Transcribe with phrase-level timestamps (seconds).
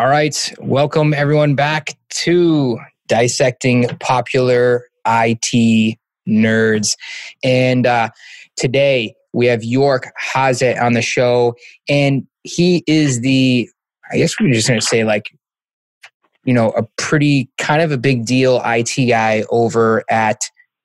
[0.00, 0.54] All right.
[0.60, 6.96] Welcome everyone back to Dissecting Popular IT Nerds.
[7.44, 8.08] And uh,
[8.56, 11.54] today we have York Hazet on the show.
[11.86, 13.68] And he is the,
[14.10, 15.36] I guess we are just going to say, like,
[16.44, 20.40] you know, a pretty kind of a big deal IT guy over at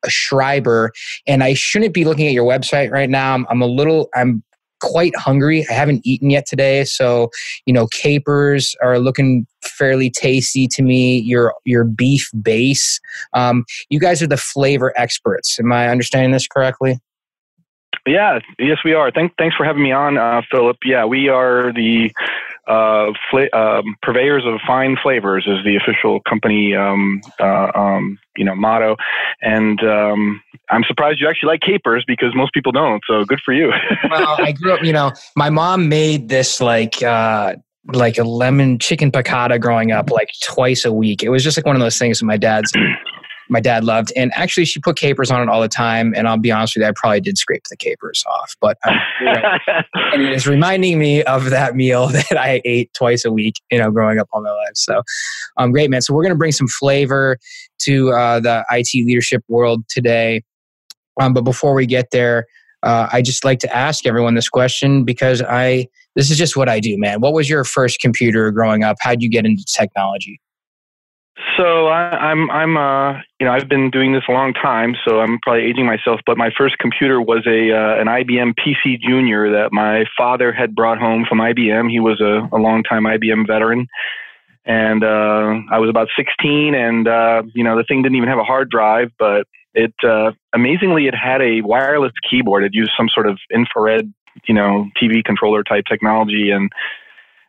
[0.10, 0.92] Schreiber.
[1.26, 3.34] And I shouldn't be looking at your website right now.
[3.34, 4.44] I'm, I'm a little, I'm
[4.86, 5.66] quite hungry.
[5.70, 7.30] I haven't eaten yet today, so
[7.66, 11.20] you know capers are looking fairly tasty to me.
[11.20, 13.00] Your your beef base.
[13.34, 15.60] Um, you guys are the flavor experts.
[15.60, 17.00] Am I understanding this correctly?
[18.08, 19.10] Yeah, yes, we are.
[19.10, 20.78] Thank, thanks for having me on, uh, Philip.
[20.86, 22.12] Yeah, we are the
[22.68, 28.44] uh, fla- um, purveyors of fine flavors is the official company um, uh, um, you
[28.46, 28.96] know motto.
[29.42, 33.54] And um, i'm surprised you actually like capers because most people don't so good for
[33.54, 33.72] you.
[34.10, 37.56] Well i grew up you know my mom made this like uh,
[37.94, 41.24] like a lemon chicken piccata growing up like twice a week.
[41.24, 42.72] It was just like one of those things that my dad's
[43.50, 44.12] my dad loved.
[44.16, 46.14] And actually, she put capers on it all the time.
[46.16, 48.56] And I'll be honest with you, I probably did scrape the capers off.
[48.62, 48.96] But um,
[50.14, 53.92] and it's reminding me of that meal that I ate twice a week, you know,
[53.92, 54.76] growing up all my life.
[54.76, 55.02] So,
[55.58, 56.02] um, great, man.
[56.02, 57.38] So we're going to bring some flavor
[57.80, 60.44] to uh, the IT leadership world today.
[61.20, 62.46] Um, but before we get there,
[62.84, 66.70] uh, I just like to ask everyone this question because I this is just what
[66.70, 67.20] I do, man.
[67.20, 68.98] What was your first computer growing up?
[69.02, 70.40] How'd you get into technology?
[71.58, 74.96] So I, am I'm, I'm uh you know I've been doing this a long time,
[75.06, 76.22] so I'm probably aging myself.
[76.26, 80.74] But my first computer was a uh, an IBM PC Junior that my father had
[80.74, 81.90] brought home from IBM.
[81.90, 83.88] He was a, a long time IBM veteran,
[84.66, 88.40] and uh, I was about 16, and uh, you know the thing didn't even have
[88.40, 92.64] a hard drive, but it uh, amazingly it had a wireless keyboard.
[92.64, 94.12] It used some sort of infrared
[94.48, 96.72] you know TV controller type technology and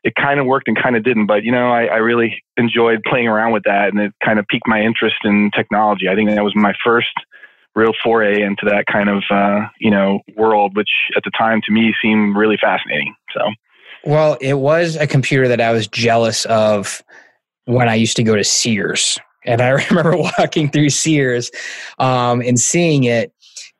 [0.07, 1.27] it kind of worked and kind of didn't.
[1.27, 4.47] But you know, I, I really enjoyed playing around with that, and it kind of
[4.47, 6.09] piqued my interest in technology.
[6.09, 7.13] I think that was my first
[7.75, 11.73] real foray into that kind of uh, you know world, which at the time to
[11.73, 13.17] me seemed really fascinating.
[13.35, 13.51] So,
[14.05, 17.03] well, it was a computer that I was jealous of
[17.65, 21.51] when I used to go to Sears, and I remember walking through Sears
[21.99, 23.33] um, and seeing it.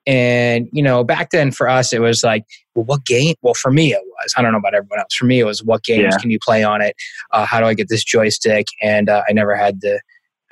[0.09, 2.43] And you know, back then for us, it was like
[2.77, 3.35] well, what game?
[3.43, 4.35] Well, for me, it was.
[4.37, 5.15] I don't know about everyone else.
[5.15, 6.19] For me, it was what games yeah.
[6.19, 6.95] can you play on it?
[7.33, 8.67] Uh, how do I get this joystick?
[8.83, 10.01] And uh, I never had the,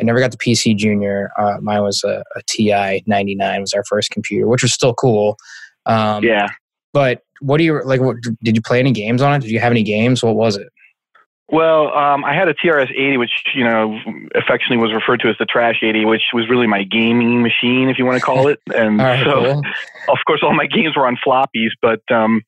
[0.00, 1.30] I never got the PC Junior.
[1.38, 5.36] Uh, mine was a, a, TI 99 was our first computer, which was still cool.
[5.86, 6.48] Um, yeah.
[6.92, 8.00] But what do you like?
[8.00, 9.40] What, did you play any games on it?
[9.40, 10.22] Did you have any games?
[10.22, 10.68] What was it?
[11.48, 13.98] Well, um, I had a TRS 80, which you know
[14.34, 17.98] affectionately was referred to as the Trash 80, which was really my gaming machine, if
[17.98, 18.60] you want to call it.
[18.74, 19.62] And right, so, cool.
[20.08, 21.70] of course, all my games were on floppies.
[21.80, 22.42] But um,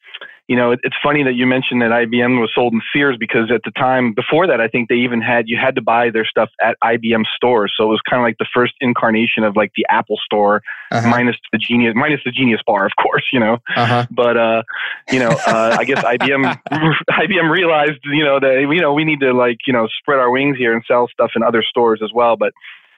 [0.48, 3.50] you know, it, it's funny that you mentioned that IBM was sold in Sears because
[3.52, 6.24] at the time before that, I think they even had you had to buy their
[6.24, 7.74] stuff at IBM stores.
[7.76, 10.62] So it was kind of like the first incarnation of like the Apple Store,
[10.92, 11.08] uh-huh.
[11.08, 13.58] minus the Genius, minus the Genius Bar, of course, you know.
[13.76, 14.06] Uh-huh.
[14.10, 14.62] But uh,
[15.10, 16.60] you know, uh, I guess IBM
[17.10, 20.30] IBM realized, you know, that you know we need to like you know spread our
[20.30, 22.36] wings here and sell stuff in other stores as well.
[22.36, 22.52] But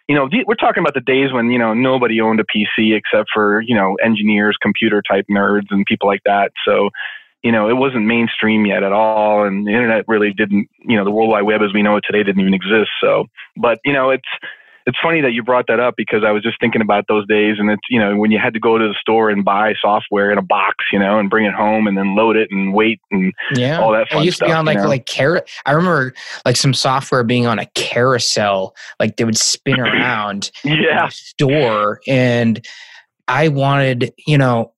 [0.06, 3.28] you know, we're talking about the days when, you know, nobody owned a PC except
[3.32, 6.50] for, you know, engineers, computer type nerds and people like that.
[6.66, 6.88] So,
[7.42, 11.04] you know, it wasn't mainstream yet at all, and the internet really didn't, you know,
[11.04, 12.90] the World Wide Web as we know it today didn't even exist.
[13.00, 13.26] So,
[13.56, 14.28] but you know, it's
[14.88, 17.56] it's funny that you brought that up because I was just thinking about those days,
[17.58, 20.32] and it's you know when you had to go to the store and buy software
[20.32, 22.98] in a box, you know, and bring it home and then load it and wait
[23.10, 24.48] and yeah, all that fun it used stuff.
[24.48, 24.88] To be on like know?
[24.88, 26.14] like car- I remember
[26.46, 32.66] like some software being on a carousel, like they would spin around yeah store, and
[33.28, 34.72] I wanted you know.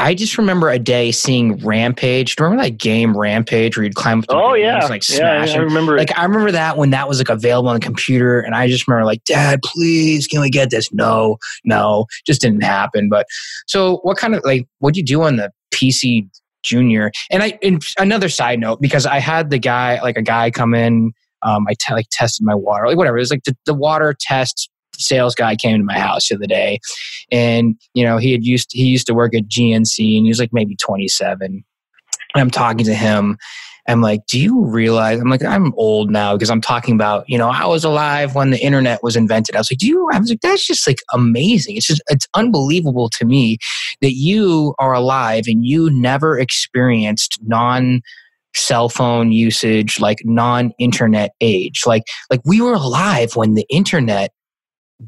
[0.00, 2.36] I just remember a day seeing Rampage.
[2.36, 4.86] Do you remember that game Rampage where you'd climb up the oh, yeah.
[4.86, 7.74] like smash yeah, I remember Like I remember that when that was like available on
[7.74, 10.92] the computer and I just remember like, Dad, please, can we get this?
[10.92, 13.08] No, no, just didn't happen.
[13.08, 13.26] But
[13.66, 16.28] so what kind of like what'd you do on the PC
[16.62, 17.10] junior?
[17.30, 20.74] And I and another side note, because I had the guy, like a guy come
[20.74, 21.12] in,
[21.42, 23.16] um, I like tested my water, like whatever.
[23.16, 26.46] It was like the, the water test sales guy came to my house the other
[26.46, 26.78] day
[27.30, 30.40] and you know he had used he used to work at gnc and he was
[30.40, 31.64] like maybe 27 and
[32.34, 33.36] i'm talking to him
[33.88, 35.18] I'm like, do you realize?
[35.18, 38.50] I'm like, I'm old now because I'm talking about, you know, I was alive when
[38.50, 39.56] the internet was invented.
[39.56, 40.08] I was like, do you?
[40.12, 41.76] I was like, that's just like amazing.
[41.76, 43.56] It's just, it's unbelievable to me
[44.02, 48.02] that you are alive and you never experienced non
[48.54, 51.84] cell phone usage, like non internet age.
[51.86, 54.32] Like, like we were alive when the internet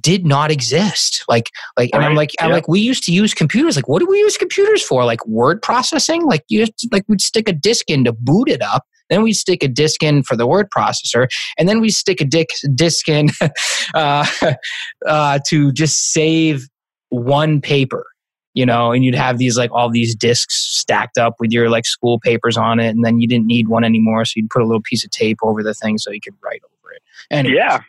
[0.01, 1.25] did not exist.
[1.29, 2.09] Like, like, and right.
[2.09, 3.77] I'm like, I'm like, we used to use computers.
[3.77, 5.05] Like, what do we use computers for?
[5.05, 6.25] Like word processing?
[6.25, 9.63] Like, you like we'd stick a disk in to boot it up, Then we stick
[9.63, 11.29] a disk in for the word processor,
[11.59, 13.29] and then we stick a disk in
[13.95, 14.27] uh,
[15.07, 16.69] uh, to just save
[17.09, 18.05] one paper
[18.55, 21.87] you know, and you'd have these like all these discs stacked up with your like
[21.87, 24.67] school papers on it, and then you didn't need one anymore, so you'd put a
[24.67, 26.61] little piece of tape over the thing so you could write
[27.31, 27.81] And yeah,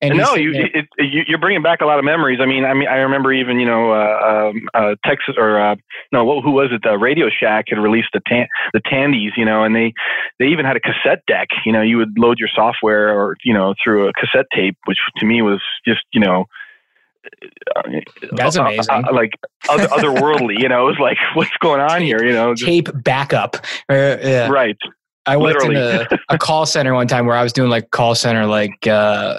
[0.00, 2.38] and no, you, it, you are bringing back a lot of memories.
[2.40, 5.76] I mean, I mean, I remember even you know uh, um, uh, Texas or uh,
[6.12, 6.82] no, who was it?
[6.82, 9.92] The Radio Shack had released the tan- the Tandies, you know, and they
[10.38, 11.48] they even had a cassette deck.
[11.64, 14.98] You know, you would load your software or you know through a cassette tape, which
[15.16, 16.46] to me was just you know
[18.32, 18.90] that's uh, uh, amazing.
[18.90, 19.32] Uh, like
[19.68, 22.24] other, otherworldly, you know, it was like, what's going on here?
[22.24, 23.56] You know, just, tape backup.
[23.90, 24.48] Uh, yeah.
[24.48, 24.76] Right.
[25.26, 28.14] I went in a, a, call center one time where I was doing like call
[28.14, 29.38] center, like, uh,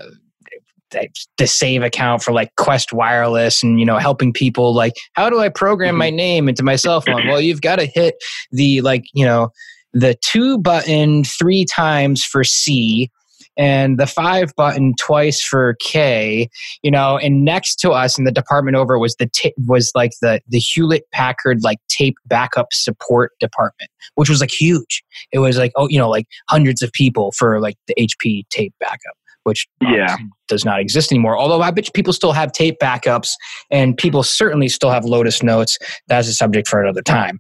[1.38, 5.40] the save account for like Qwest Wireless and you know helping people like how do
[5.40, 6.00] I program mm-hmm.
[6.00, 7.28] my name into my cell phone?
[7.28, 8.16] Well, you've got to hit
[8.52, 9.50] the like you know
[9.94, 13.12] the two button three times for C
[13.58, 16.50] and the five button twice for K,
[16.84, 20.12] you know, and next to us in the department over was the t- was like
[20.22, 25.04] the the Hewlett Packard like tape backup support department, which was like huge.
[25.32, 28.74] It was like oh, you know, like hundreds of people for like the HP tape
[28.80, 29.18] backup
[29.48, 30.18] which yeah.
[30.50, 31.38] does not exist anymore.
[31.38, 33.30] Although I bet people still have tape backups
[33.72, 35.78] and people certainly still have Lotus notes.
[36.08, 37.40] That's a subject for another time.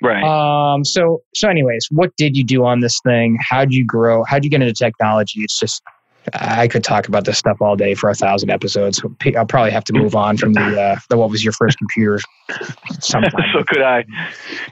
[0.00, 0.22] Right.
[0.22, 3.36] Um, so, so anyways, what did you do on this thing?
[3.40, 4.22] How'd you grow?
[4.24, 5.40] How'd you get into technology?
[5.40, 5.82] It's just
[6.32, 9.02] I could talk about this stuff all day for a thousand episodes.
[9.36, 12.18] I'll probably have to move on from the uh, the what was your first computer.
[13.00, 13.30] Sometime.
[13.52, 14.04] so could I.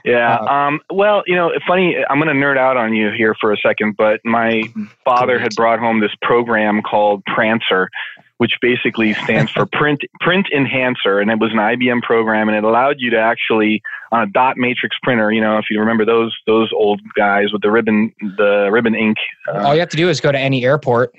[0.03, 0.37] Yeah.
[0.37, 1.97] Uh, um, well, you know, funny.
[2.09, 4.63] I'm going to nerd out on you here for a second, but my
[5.05, 7.89] father had brought home this program called Prancer,
[8.37, 12.63] which basically stands for print print enhancer, and it was an IBM program, and it
[12.63, 15.31] allowed you to actually on a dot matrix printer.
[15.31, 19.17] You know, if you remember those those old guys with the ribbon the ribbon ink.
[19.47, 21.13] Uh, All you have to do is go to any airport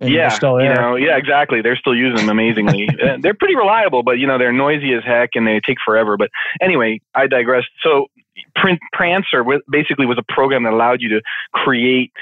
[0.00, 1.60] yeah, you know, yeah, exactly.
[1.62, 2.88] They're still using them amazingly.
[3.20, 6.16] They're pretty reliable, but you know, they're noisy as heck and they take forever.
[6.16, 6.30] But
[6.60, 7.64] anyway, I digress.
[7.82, 8.06] So,
[8.54, 11.20] Print Prancer basically was a program that allowed you to
[11.52, 12.12] create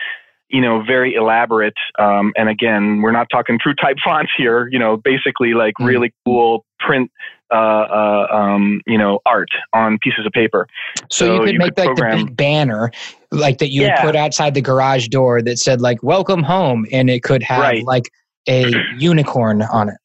[0.49, 1.75] you know, very elaborate.
[1.99, 4.69] Um, and again, we're not talking true type fonts here.
[4.71, 5.87] You know, basically like mm.
[5.87, 7.11] really cool print,
[7.53, 10.67] uh, uh, um, you know, art on pieces of paper.
[11.11, 12.91] So, so you could you make could like program, the big banner,
[13.31, 14.05] like that you yeah.
[14.05, 17.61] would put outside the garage door that said like "Welcome home," and it could have
[17.61, 17.85] right.
[17.85, 18.11] like
[18.49, 19.97] a unicorn on it.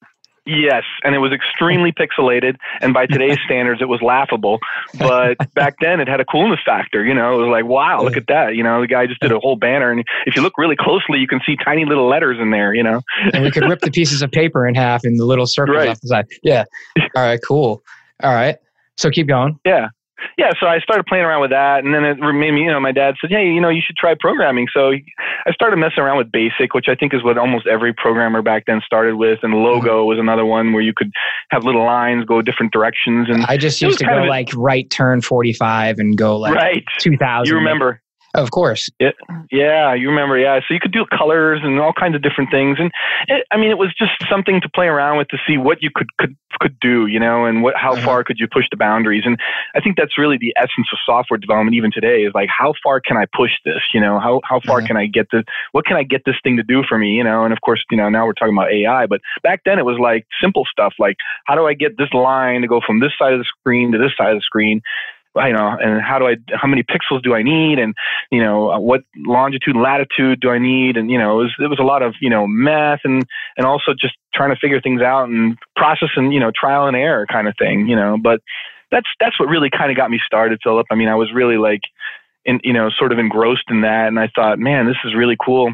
[0.46, 4.60] Yes, and it was extremely pixelated, and by today's standards, it was laughable.
[4.98, 7.06] But back then, it had a coolness factor.
[7.06, 8.56] You know, it was like, wow, look at that.
[8.56, 11.20] You know, the guy just did a whole banner, and if you look really closely,
[11.20, 12.74] you can see tiny little letters in there.
[12.74, 13.02] You know,
[13.34, 15.90] and we could rip the pieces of paper in half in the little circles right.
[15.90, 16.26] off the side.
[16.44, 16.66] Yeah.
[17.16, 17.40] All right.
[17.48, 17.84] Cool.
[18.24, 18.58] All right.
[18.98, 19.60] So keep going.
[19.66, 19.90] Yeah
[20.38, 22.80] yeah, so I started playing around with that, and then it made me, you know,
[22.80, 24.68] my dad said, hey, you know, you should try programming.
[24.74, 28.42] So I started messing around with BASIC, which I think is what almost every programmer
[28.42, 30.08] back then started with, and Logo mm-hmm.
[30.08, 31.12] was another one where you could
[31.50, 33.28] have little lines go different directions.
[33.30, 36.84] And I just used to go like right turn forty five and go like right
[37.00, 37.52] two thousand.
[37.52, 38.02] You remember?
[38.34, 38.90] Of course.
[39.00, 39.12] Yeah,
[39.52, 40.38] yeah, you remember.
[40.38, 42.92] Yeah, so you could do colors and all kinds of different things, and
[43.28, 45.90] it, I mean, it was just something to play around with to see what you
[45.94, 48.06] could could could do, you know, and what how uh-huh.
[48.06, 49.24] far could you push the boundaries.
[49.26, 49.38] And
[49.76, 53.02] I think that's really the essence of software development, even today, is like how far
[53.02, 53.82] can I push this?
[53.94, 54.88] You know, how how far uh-huh.
[54.88, 55.44] can I get this?
[55.74, 57.12] What can I get this thing to do for me?
[57.12, 59.80] You know, and of course, you know, now we're talking about AI, but back then
[59.80, 63.02] it was like simple stuff, like how do I get this line to go from
[63.02, 64.82] this side of the screen to this side of the screen?
[65.36, 67.80] You know, and how do I, how many pixels do I need?
[67.80, 67.94] And,
[68.32, 70.98] you know, uh, what longitude and latitude do I need?
[70.98, 73.24] And, you know, it was, it was a lot of, you know, math and,
[73.58, 76.98] and also just trying to figure things out and process and, you know, trial and
[76.98, 78.42] error kind of thing, you know, but
[78.92, 80.88] that's, that's what really kind of got me started, Philip.
[80.92, 81.82] I mean, I was really like,
[82.44, 84.08] in, you know, sort of engrossed in that.
[84.08, 85.74] And I thought, man, this is really cool.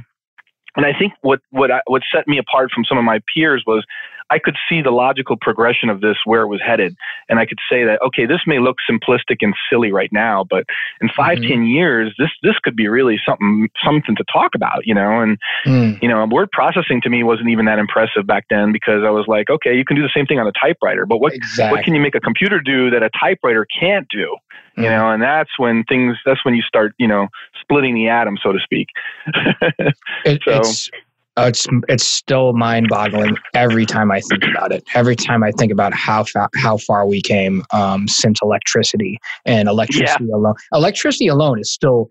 [0.75, 3.63] And I think what, what, I, what set me apart from some of my peers
[3.65, 3.83] was
[4.29, 6.95] I could see the logical progression of this where it was headed.
[7.29, 10.65] And I could say that, okay, this may look simplistic and silly right now, but
[11.01, 11.47] in 5 mm-hmm.
[11.47, 15.21] ten years, this, this could be really something, something to talk about, you know?
[15.21, 16.01] And, mm.
[16.01, 19.25] you know, word processing to me wasn't even that impressive back then because I was
[19.27, 21.77] like, okay, you can do the same thing on a typewriter, but what, exactly.
[21.77, 24.35] what can you make a computer do that a typewriter can't do?
[24.75, 24.89] you mm.
[24.89, 27.27] know and that's when things that's when you start you know
[27.61, 28.89] splitting the atom so to speak
[29.35, 29.91] so.
[30.23, 30.91] it's
[31.37, 34.83] uh, it's it's still mind-boggling every time I think about it.
[34.95, 39.69] Every time I think about how fa- how far we came um, since electricity and
[39.69, 40.35] electricity yeah.
[40.35, 40.55] alone.
[40.73, 42.07] Electricity alone is still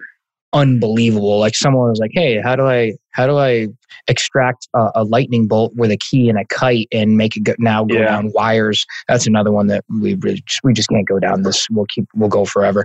[0.52, 1.38] unbelievable.
[1.38, 3.68] Like someone was like, "Hey, how do I how do I
[4.08, 7.54] extract a, a lightning bolt with a key and a kite and make it go,
[7.58, 8.06] now go yeah.
[8.06, 11.68] down wires?" That's another one that we really just, we just can't go down this.
[11.68, 12.84] We'll keep we'll go forever.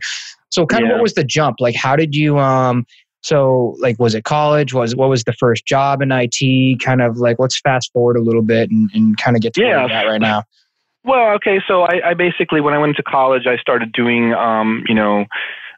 [0.50, 0.90] So, kind yeah.
[0.90, 1.58] of what was the jump?
[1.60, 2.86] Like, how did you um
[3.22, 4.74] So, like, was it college?
[4.74, 6.82] Was what was the first job in IT?
[6.84, 9.62] Kind of like, let's fast forward a little bit and, and kind of get to
[9.62, 9.88] yeah.
[9.88, 10.44] that right now.
[11.04, 11.60] Well, okay.
[11.68, 15.26] So I, I, basically, when I went to college, I started doing, um, you know,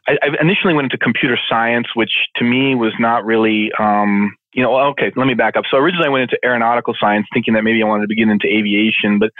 [0.06, 4.62] I, I, initially went into computer science, which to me was not really, um, you
[4.62, 5.64] know, okay, let me back up.
[5.68, 8.46] So originally I went into aeronautical science thinking that maybe I wanted to get into
[8.46, 9.32] aviation, but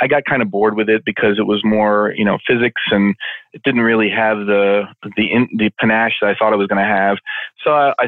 [0.00, 3.14] I got kind of bored with it because it was more, you know, physics and
[3.52, 4.84] it didn't really have the,
[5.16, 7.18] the, in, the panache that I thought it was going to have.
[7.62, 8.06] So I, I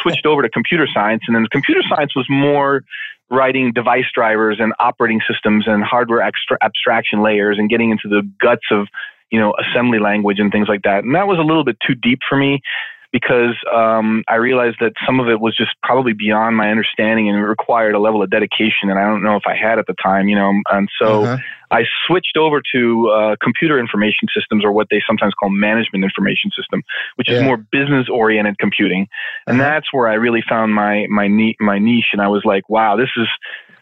[0.00, 2.84] switched over to computer science and then computer science was more
[3.28, 8.22] writing device drivers and operating systems and hardware extra abstraction layers and getting into the
[8.40, 8.86] guts of,
[9.30, 11.02] you know, assembly language and things like that.
[11.02, 12.62] And that was a little bit too deep for me
[13.12, 17.38] because um, I realized that some of it was just probably beyond my understanding and
[17.38, 19.94] it required a level of dedication that I don't know if I had at the
[20.02, 20.52] time, you know.
[20.70, 21.38] And so uh-huh.
[21.70, 26.50] I switched over to uh, computer information systems, or what they sometimes call management information
[26.56, 26.82] system,
[27.16, 27.36] which yeah.
[27.36, 29.08] is more business oriented computing.
[29.46, 29.70] And uh-huh.
[29.70, 31.28] that's where I really found my my
[31.60, 33.28] my niche, and I was like, wow, this is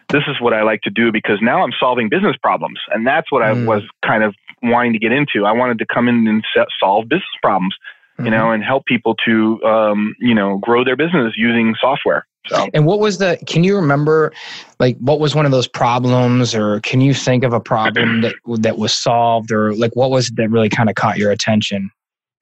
[0.08, 2.78] this is what I like to do because now I'm solving business problems.
[2.92, 3.46] And that's what mm.
[3.46, 5.44] I was kind of wanting to get into.
[5.44, 6.44] I wanted to come in and
[6.80, 7.74] solve business problems
[8.16, 8.24] mm-hmm.
[8.24, 12.26] you know, and help people to, um, you know, grow their business using software.
[12.48, 12.68] So.
[12.74, 13.38] And what was the?
[13.46, 14.32] Can you remember,
[14.78, 18.34] like, what was one of those problems, or can you think of a problem that
[18.60, 21.90] that was solved, or like, what was it that really kind of caught your attention?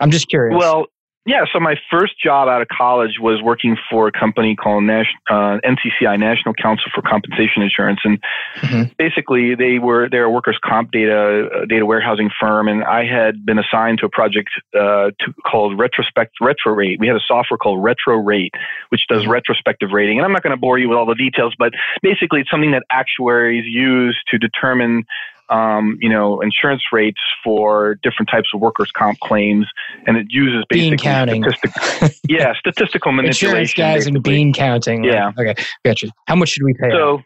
[0.00, 0.58] I'm just curious.
[0.58, 0.86] Well,
[1.26, 5.06] yeah, so my first job out of college was working for a company called Nas-
[5.30, 8.22] uh, NCCI, National Council for Compensation Insurance, and
[8.56, 8.92] mm-hmm.
[8.98, 13.46] basically they were they're a workers' comp data uh, data warehousing firm, and I had
[13.46, 17.00] been assigned to a project uh, to, called Retrospect Retro Rate.
[17.00, 18.52] We had a software called Retro Rate,
[18.90, 19.30] which does mm-hmm.
[19.30, 22.40] retrospective rating, and I'm not going to bore you with all the details, but basically
[22.40, 25.04] it's something that actuaries use to determine
[25.48, 29.66] um, you know, insurance rates for different types of workers' comp claims,
[30.06, 33.48] and it uses basically bean statistic, yeah, statistical manipulation.
[33.48, 34.16] Insurance guys basically.
[34.16, 35.04] and bean counting.
[35.04, 35.32] Yeah.
[35.38, 36.08] Okay, gotcha.
[36.26, 36.90] How much should we pay?
[36.90, 37.22] So,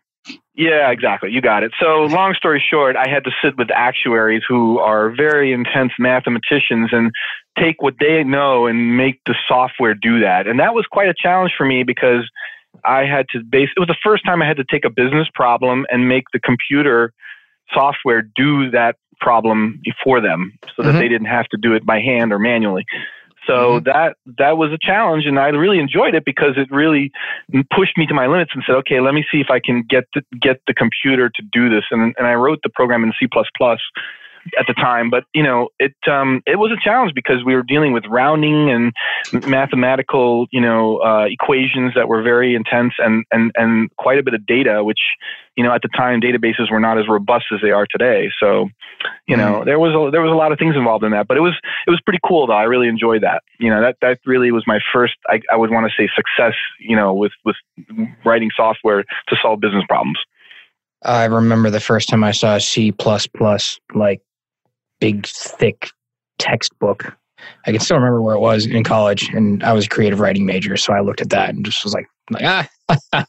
[0.54, 1.30] yeah, exactly.
[1.30, 1.72] You got it.
[1.80, 6.90] So, long story short, I had to sit with actuaries who are very intense mathematicians
[6.92, 7.12] and
[7.58, 10.46] take what they know and make the software do that.
[10.46, 12.28] And that was quite a challenge for me because
[12.84, 13.68] I had to base.
[13.76, 16.40] It was the first time I had to take a business problem and make the
[16.40, 17.12] computer
[17.72, 20.98] software do that problem for them so that mm-hmm.
[20.98, 22.84] they didn't have to do it by hand or manually.
[23.46, 23.84] So mm-hmm.
[23.84, 27.10] that that was a challenge, and I really enjoyed it because it really
[27.74, 30.04] pushed me to my limits and said, "Okay, let me see if I can get
[30.14, 33.26] the, get the computer to do this." And and I wrote the program in C
[34.58, 35.10] at the time.
[35.10, 38.70] But you know, it um, it was a challenge because we were dealing with rounding
[38.70, 38.92] and
[39.46, 44.34] mathematical, you know, uh, equations that were very intense and and and quite a bit
[44.34, 45.00] of data, which
[45.56, 48.30] you know at the time databases were not as robust as they are today.
[48.40, 48.68] So,
[49.26, 49.64] you know, mm-hmm.
[49.66, 51.54] there was a, there was a lot of things involved in that, but it was
[51.86, 52.54] it was pretty cool though.
[52.54, 53.42] I really enjoyed that.
[53.58, 55.14] You know, that that really was my first.
[55.26, 56.54] I, I would want to say success.
[56.80, 57.56] You know, with with
[58.24, 60.18] writing software to solve business problems.
[61.02, 62.92] I remember the first time I saw C
[63.94, 64.20] like
[65.00, 65.90] big, thick
[66.38, 67.16] textbook.
[67.66, 70.44] I can still remember where it was in college, and I was a creative writing
[70.44, 72.68] major, so I looked at that and just was like, like ah,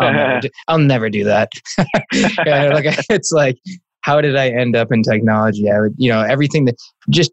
[0.00, 1.50] I'll, never do, I'll never do that.
[2.12, 3.56] yeah, like it's like,
[4.00, 5.70] how did I end up in technology?
[5.70, 6.76] I would, you know, everything that
[7.10, 7.32] just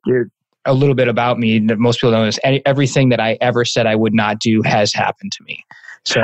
[0.66, 3.66] a little bit about me that most people don't know is everything that I ever
[3.66, 5.64] said I would not do has happened to me.
[6.04, 6.22] So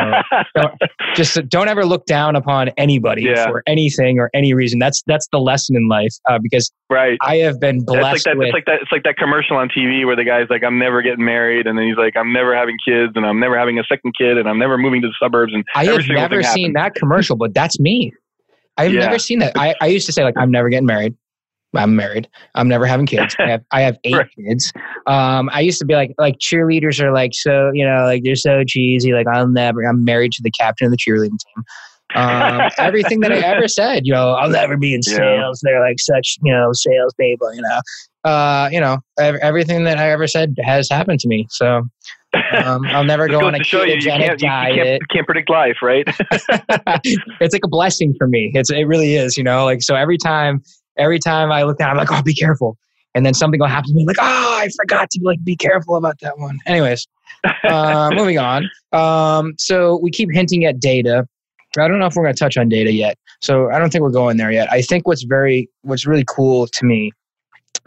[0.55, 0.73] don't,
[1.15, 3.45] just don't ever look down upon anybody yeah.
[3.45, 4.79] for anything or any reason.
[4.79, 7.17] That's that's the lesson in life uh, because right.
[7.21, 8.15] I have been blessed.
[8.15, 8.81] it's, like that, with, it's like that.
[8.81, 11.77] It's like that commercial on TV where the guy's like, "I'm never getting married," and
[11.77, 14.49] then he's like, "I'm never having kids," and I'm never having a second kid, and
[14.49, 15.53] I'm never moving to the suburbs.
[15.53, 18.13] And I have never seen that commercial, but that's me.
[18.77, 19.01] I've yeah.
[19.01, 19.53] never seen that.
[19.55, 21.15] I, I used to say like, "I'm never getting married."
[21.75, 22.27] I'm married.
[22.55, 23.35] I'm never having kids.
[23.39, 24.27] I have I have eight right.
[24.35, 24.71] kids.
[25.05, 28.35] Um, I used to be like like cheerleaders are like so you know like they're
[28.35, 29.13] so cheesy.
[29.13, 29.83] Like I'll never.
[29.83, 31.63] I'm married to the captain of the cheerleading team.
[32.15, 35.61] Um, everything that I ever said, you know, I'll never be in sales.
[35.63, 35.71] Yeah.
[35.71, 37.53] They're like such you know sales people.
[37.53, 37.81] You know,
[38.23, 41.47] uh, you know everything that I ever said has happened to me.
[41.49, 41.83] So
[42.63, 44.75] um, I'll never go on a ketogenic you, you can't, diet.
[44.75, 46.03] You can't, can't, predict life, right?
[47.41, 48.51] it's like a blessing for me.
[48.53, 49.37] It's it really is.
[49.37, 50.61] You know, like so every time
[50.97, 52.77] every time I look down, I'm like, oh, be careful.
[53.15, 55.95] And then something will happen to me, like, oh, I forgot to like be careful
[55.95, 56.59] about that one.
[56.65, 57.07] Anyways,
[57.63, 58.69] uh, moving on.
[58.91, 61.27] Um, so we keep hinting at data.
[61.79, 63.17] I don't know if we're going to touch on data yet.
[63.41, 64.71] So I don't think we're going there yet.
[64.71, 67.11] I think what's very, what's really cool to me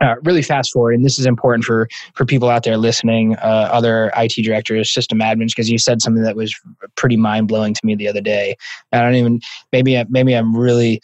[0.01, 3.69] uh, really fast forward, and this is important for for people out there listening, uh,
[3.71, 6.59] other IT directors, system admins, because you said something that was
[6.97, 8.57] pretty mind blowing to me the other day.
[8.93, 9.41] I don't even
[9.73, 11.01] maybe maybe I'm really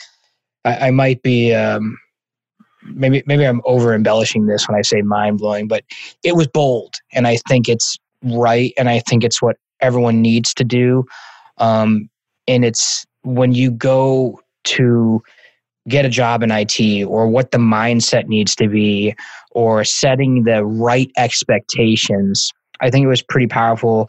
[0.67, 1.99] I, I might be um,
[2.85, 5.85] maybe maybe I'm over embellishing this when I say mind blowing, but
[6.25, 10.55] it was bold, and I think it's right, and I think it's what everyone needs
[10.55, 11.05] to do.
[11.59, 12.11] Um,
[12.49, 15.23] and it's when you go to
[15.89, 19.15] get a job in IT or what the mindset needs to be
[19.53, 22.53] or setting the right expectations.
[22.81, 24.09] I think it was pretty powerful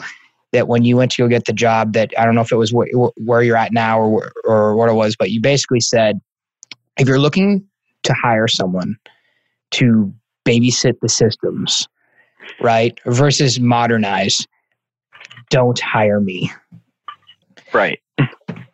[0.54, 2.58] that when you went to go get the job that I don't know if it
[2.58, 6.20] was wh- where you're at now or or what it was, but you basically said
[6.98, 7.66] if you're looking
[8.04, 8.96] to hire someone
[9.72, 10.14] to
[10.48, 11.88] babysit the systems,
[12.62, 14.46] right, versus modernize,
[15.50, 16.52] don't hire me.
[17.74, 18.00] Right.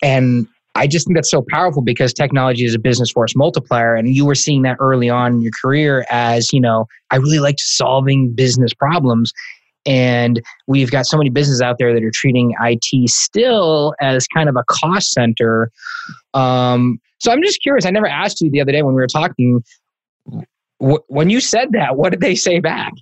[0.02, 3.96] And I just think that's so powerful because technology is a business force multiplier.
[3.96, 7.40] And you were seeing that early on in your career as, you know, I really
[7.40, 9.32] liked solving business problems.
[9.86, 14.50] And we've got so many businesses out there that are treating IT still as kind
[14.50, 15.72] of a cost center.
[16.34, 17.86] Um, so I'm just curious.
[17.86, 19.64] I never asked you the other day when we were talking.
[20.80, 22.94] when you said that, what did they say back?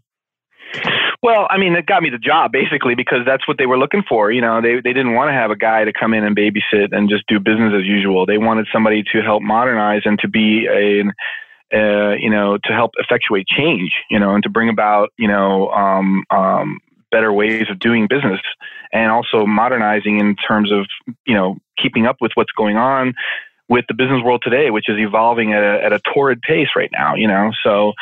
[1.24, 4.04] Well, I mean, it got me the job basically because that's what they were looking
[4.08, 4.32] for.
[4.32, 6.90] You know, they they didn't want to have a guy to come in and babysit
[6.92, 8.26] and just do business as usual.
[8.26, 11.04] They wanted somebody to help modernize and to be a
[11.74, 15.70] uh, you know, to help effectuate change, you know, and to bring about, you know,
[15.70, 16.80] um, um,
[17.12, 18.42] better ways of doing business
[18.92, 20.86] and also modernizing in terms of,
[21.26, 23.14] you know, keeping up with what's going on
[23.72, 26.90] with the business world today, which is evolving at a, at a torrid pace right
[26.92, 27.94] now, you know, so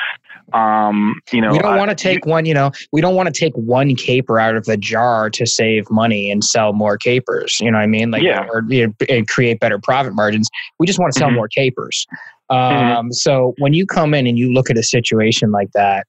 [0.51, 2.47] um, you know, we don't want to take you, one.
[2.47, 5.87] You know, we don't want to take one caper out of the jar to save
[5.91, 7.59] money and sell more capers.
[7.59, 8.09] You know what I mean?
[8.09, 8.47] Like, yeah.
[8.51, 10.49] or you know, and create better profit margins.
[10.79, 11.35] We just want to sell mm-hmm.
[11.35, 12.07] more capers.
[12.49, 12.55] Mm-hmm.
[12.55, 13.11] Um, mm-hmm.
[13.11, 16.07] So when you come in and you look at a situation like that,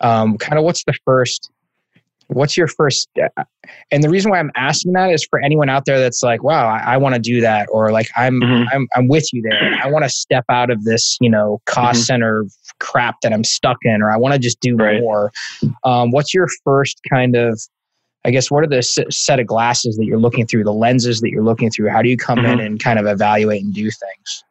[0.00, 1.48] um, kind of what's the first
[2.28, 3.32] what's your first step?
[3.90, 6.68] and the reason why i'm asking that is for anyone out there that's like wow
[6.68, 8.68] i, I want to do that or like i'm mm-hmm.
[8.72, 11.98] i'm i'm with you there i want to step out of this you know cost
[11.98, 12.04] mm-hmm.
[12.04, 12.46] center
[12.78, 15.00] crap that i'm stuck in or i want to just do right.
[15.00, 15.32] more
[15.84, 17.60] um, what's your first kind of
[18.24, 21.30] i guess what are the set of glasses that you're looking through the lenses that
[21.30, 22.52] you're looking through how do you come mm-hmm.
[22.52, 24.44] in and kind of evaluate and do things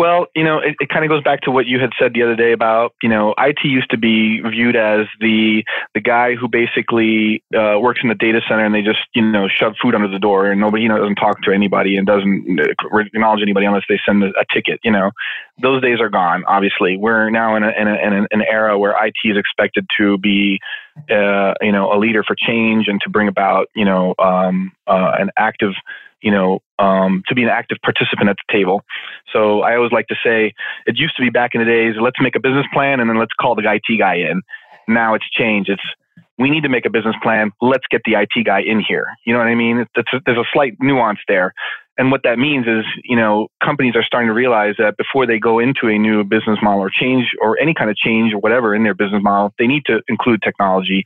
[0.00, 2.22] well, you know, it, it kind of goes back to what you had said the
[2.22, 5.62] other day about, you know, IT used to be viewed as the
[5.94, 9.46] the guy who basically uh, works in the data center and they just, you know,
[9.46, 12.58] shove food under the door and nobody, you know, doesn't talk to anybody and doesn't
[13.12, 14.80] acknowledge anybody unless they send a, a ticket.
[14.84, 15.10] You know,
[15.60, 16.44] those days are gone.
[16.48, 20.16] Obviously, we're now in, a, in, a, in an era where IT is expected to
[20.16, 20.60] be,
[21.10, 25.12] uh, you know, a leader for change and to bring about, you know, um, uh,
[25.18, 25.74] an active
[26.22, 28.82] you know, um, to be an active participant at the table.
[29.32, 30.54] So I always like to say
[30.86, 33.18] it used to be back in the days, let's make a business plan and then
[33.18, 34.42] let's call the IT guy in.
[34.88, 35.70] Now it's changed.
[35.70, 35.82] It's
[36.38, 37.50] we need to make a business plan.
[37.60, 39.08] Let's get the IT guy in here.
[39.26, 39.78] You know what I mean?
[39.78, 41.52] It's, it's, there's a slight nuance there.
[41.98, 45.38] And what that means is, you know, companies are starting to realize that before they
[45.38, 48.74] go into a new business model or change or any kind of change or whatever
[48.74, 51.04] in their business model, they need to include technology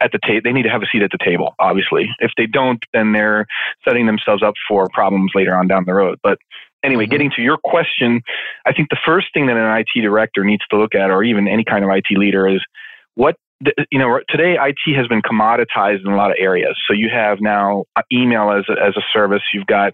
[0.00, 0.40] at the table.
[0.44, 2.08] They need to have a seat at the table, obviously.
[2.18, 3.46] If they don't, then they're
[3.86, 6.18] setting themselves up for problems later on down the road.
[6.22, 6.38] But
[6.84, 7.10] anyway, mm-hmm.
[7.10, 8.22] getting to your question,
[8.66, 11.48] I think the first thing that an IT director needs to look at, or even
[11.48, 12.62] any kind of IT leader, is
[13.14, 13.36] what
[13.90, 16.76] you know, today IT has been commoditized in a lot of areas.
[16.86, 19.42] So you have now uh, email as a, as a service.
[19.52, 19.92] You've got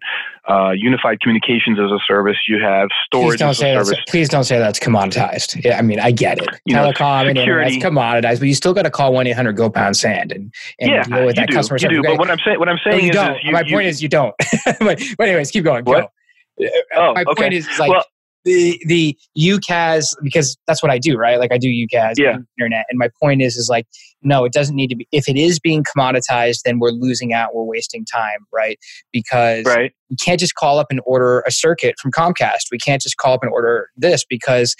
[0.48, 2.36] uh, unified communications as a service.
[2.48, 3.98] You have storage as a service.
[4.08, 5.64] Please don't say that's commoditized.
[5.64, 6.48] Yeah, I mean, I get it.
[6.64, 9.54] You Telecom know, and internet's commoditized, but you still got to call one eight hundred
[9.54, 11.88] go pound sand and, and yeah, deal with that do, customer you.
[11.88, 13.36] Do, but what I'm saying, what I'm saying you is, don't.
[13.36, 14.34] Is you, My you, point is, you don't.
[14.64, 14.78] but,
[15.18, 15.84] but anyways, keep going.
[15.84, 16.10] What?
[16.58, 16.68] Go.
[16.96, 17.42] Oh, My okay.
[17.42, 17.90] point is, like.
[17.90, 18.04] Well,
[18.44, 21.38] the the UCaaS because that's what I do, right?
[21.38, 22.38] Like I do UCaaS yeah.
[22.58, 22.86] internet.
[22.88, 23.86] And my point is is like,
[24.22, 27.54] no, it doesn't need to be if it is being commoditized, then we're losing out,
[27.54, 28.78] we're wasting time, right?
[29.12, 29.92] Because right.
[30.10, 32.66] we can't just call up and order a circuit from Comcast.
[32.70, 34.74] We can't just call up and order this because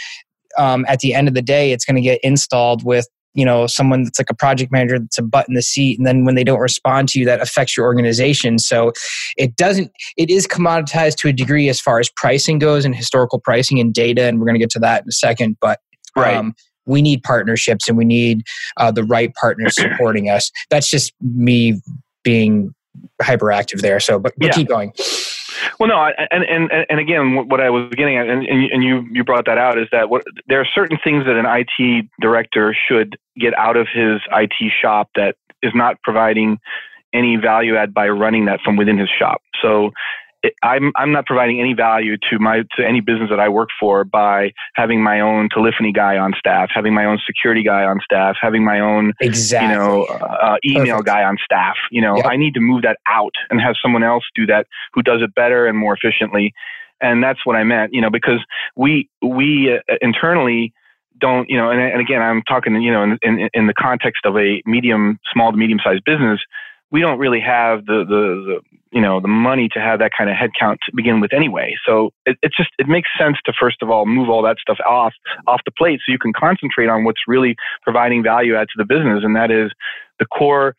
[0.57, 3.07] um, at the end of the day, it's going to get installed with
[3.39, 6.05] you know someone that's like a project manager that's a butt in the seat and
[6.05, 8.93] then when they don't respond to you that affects your organization so
[9.37, 13.39] it doesn't it is commoditized to a degree as far as pricing goes and historical
[13.39, 15.79] pricing and data and we're going to get to that in a second but
[16.17, 16.37] right.
[16.37, 16.55] Um,
[16.87, 18.43] we need partnerships and we need
[18.79, 21.81] uh, the right partners supporting us that's just me
[22.25, 22.75] being
[23.23, 24.53] hyperactive there so but, but yeah.
[24.53, 24.93] keep going
[25.79, 29.25] well, no, and and and again, what I was getting at, and, and you you
[29.25, 33.19] brought that out, is that what, there are certain things that an IT director should
[33.39, 36.59] get out of his IT shop that is not providing
[37.13, 39.41] any value add by running that from within his shop.
[39.63, 39.91] So
[40.43, 43.71] it, I'm I'm not providing any value to my to any business that I work
[43.79, 48.01] for by having my own telephony guy on staff, having my own security guy on
[48.03, 49.69] staff, having my own exactly.
[49.69, 51.07] you know uh, email Perfect.
[51.07, 51.77] guy on staff.
[51.91, 52.27] You know, yep.
[52.27, 55.35] I need to move that out and have someone else do that who does it
[55.35, 56.53] better and more efficiently.
[57.01, 58.45] And that's what I meant, you know, because
[58.77, 60.73] we we uh, internally
[61.21, 64.25] don't, you know, and, and again, I'm talking, you know, in, in, in the context
[64.25, 66.41] of a medium, small to medium sized business,
[66.91, 70.31] we don't really have the, the, the, you know, the money to have that kind
[70.31, 71.75] of headcount to begin with anyway.
[71.87, 74.79] So it, it's just, it makes sense to first of all move all that stuff
[74.87, 75.13] off,
[75.47, 78.87] off the plate so you can concentrate on what's really providing value add to the
[78.87, 79.23] business.
[79.23, 79.71] And that is
[80.19, 80.75] the core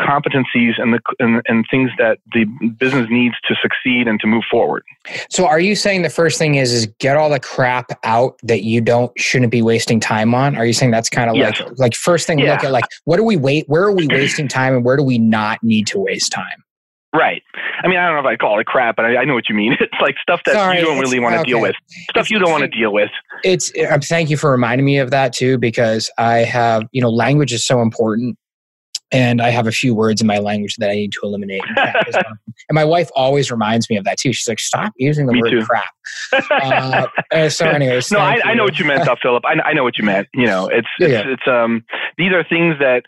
[0.00, 2.44] competencies and the and, and things that the
[2.78, 4.82] business needs to succeed and to move forward.
[5.30, 8.62] So are you saying the first thing is is get all the crap out that
[8.62, 10.56] you don't shouldn't be wasting time on?
[10.56, 11.60] Are you saying that's kind of yes.
[11.60, 12.52] like like first thing yeah.
[12.52, 15.02] look at like what do we wait where are we wasting time and where do
[15.02, 16.62] we not need to waste time?
[17.14, 17.42] Right.
[17.82, 19.48] I mean, I don't know if I call it crap, but I, I know what
[19.48, 19.76] you mean.
[19.80, 21.50] It's like stuff that Sorry, you don't really want to okay.
[21.50, 21.74] deal with.
[22.10, 23.10] Stuff it's, you don't want to deal with.
[23.44, 23.72] It's.
[23.76, 27.52] Uh, thank you for reminding me of that too, because I have you know language
[27.52, 28.38] is so important,
[29.12, 31.62] and I have a few words in my language that I need to eliminate.
[31.76, 32.24] and
[32.72, 34.32] my wife always reminds me of that too.
[34.32, 35.66] She's like, "Stop using the me word too.
[35.66, 35.84] crap."
[37.32, 39.44] Uh, so, anyways, no, I, I, know what you meant, though, Philip.
[39.46, 40.28] I, I, know what you meant.
[40.34, 41.32] You know, it's it's, yeah.
[41.32, 41.84] it's um
[42.18, 43.02] these are things that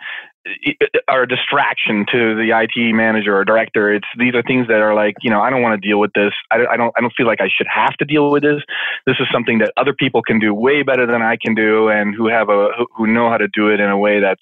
[1.09, 3.93] are a distraction to the IT manager or director.
[3.93, 6.13] It's these are things that are like, you know, I don't want to deal with
[6.15, 6.33] this.
[6.51, 6.93] I, I, don't.
[6.97, 8.63] I don't feel like I should have to deal with this.
[9.07, 12.15] This is something that other people can do way better than I can do, and
[12.15, 14.41] who have a who know how to do it in a way that's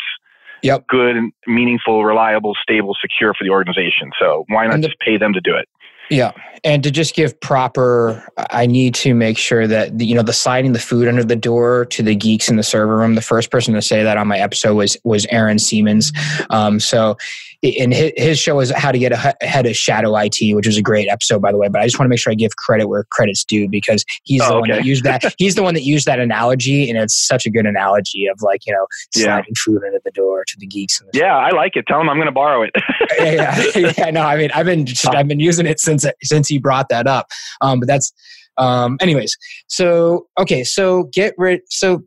[0.62, 0.86] yep.
[0.88, 4.10] good, and meaningful, reliable, stable, secure for the organization.
[4.18, 5.68] So why not the, just pay them to do it?
[6.10, 10.22] Yeah, and to just give proper, I need to make sure that the, you know
[10.22, 13.14] the sliding the food under the door to the geeks in the server room.
[13.14, 16.12] The first person to say that on my episode was was Aaron Siemens.
[16.50, 17.16] Um, so
[17.62, 21.08] and his show is how to get ahead of shadow IT, which was a great
[21.08, 21.68] episode, by the way.
[21.68, 24.42] But I just want to make sure I give credit where credit's due because he's
[24.42, 25.22] oh, the one that used that.
[25.38, 28.66] He's the one that used that analogy, and it's such a good analogy of like
[28.66, 29.62] you know sliding yeah.
[29.64, 30.98] food into the door to the geeks.
[30.98, 31.86] The yeah, I like it.
[31.86, 32.70] Tell him I'm going to borrow it.
[33.18, 36.48] yeah, yeah, yeah, no, I mean I've been just, I've been using it since since
[36.48, 37.28] he brought that up.
[37.60, 38.12] Um, but that's
[38.56, 39.36] um, anyways.
[39.68, 41.60] So okay, so get rid.
[41.68, 42.02] So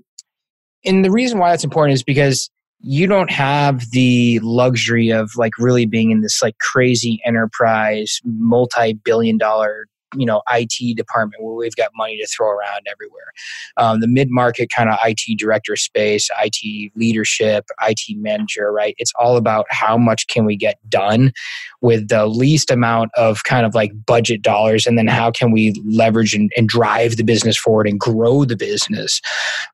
[0.86, 5.58] and the reason why that's important is because you don't have the luxury of like
[5.58, 11.76] really being in this like crazy enterprise multi-billion dollar you know IT department where we've
[11.76, 13.32] got money to throw around everywhere.
[13.78, 18.96] Um, the mid market kind of IT director space, IT leadership, IT manager, right?
[18.98, 21.34] It's all about how much can we get done
[21.82, 25.74] with the least amount of kind of like budget dollars, and then how can we
[25.86, 29.22] leverage and, and drive the business forward and grow the business.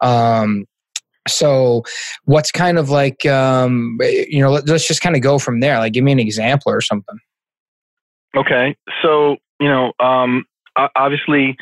[0.01, 0.65] Um,
[1.27, 1.83] so
[2.25, 5.79] what's kind of like um, you know let, us just kind of go from there
[5.79, 7.17] like give me an example or something.
[8.35, 10.45] Okay so you know um,
[10.95, 11.57] obviously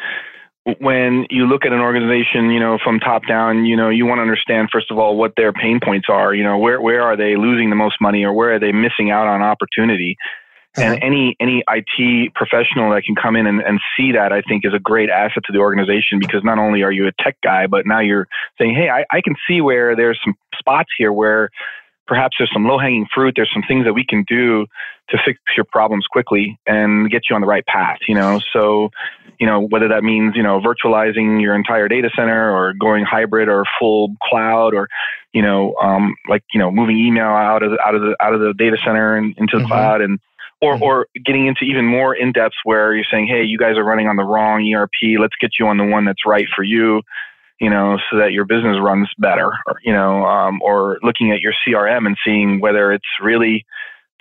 [0.79, 4.19] when you look at an organization you know from top down you know you want
[4.19, 7.17] to understand first of all what their pain points are you know where where are
[7.17, 10.15] they losing the most money or where are they missing out on opportunity
[10.81, 11.05] and uh-huh.
[11.05, 14.73] any any IT professional that can come in and, and see that, I think, is
[14.73, 17.85] a great asset to the organization because not only are you a tech guy, but
[17.85, 21.49] now you're saying, hey, I, I can see where there's some spots here where
[22.07, 23.33] perhaps there's some low hanging fruit.
[23.35, 24.65] There's some things that we can do
[25.09, 27.99] to fix your problems quickly and get you on the right path.
[28.07, 28.89] You know, so
[29.39, 33.47] you know whether that means you know virtualizing your entire data center or going hybrid
[33.47, 34.87] or full cloud or
[35.33, 38.33] you know um, like you know moving email out of the, out of the out
[38.33, 39.71] of the data center and into the mm-hmm.
[39.71, 40.19] cloud and
[40.61, 40.83] or mm-hmm.
[40.83, 44.07] or getting into even more in depth where you're saying, hey, you guys are running
[44.07, 45.19] on the wrong ERP.
[45.19, 47.01] Let's get you on the one that's right for you.
[47.59, 49.51] You know, so that your business runs better.
[49.67, 53.65] Or, you know, um, or looking at your CRM and seeing whether it's really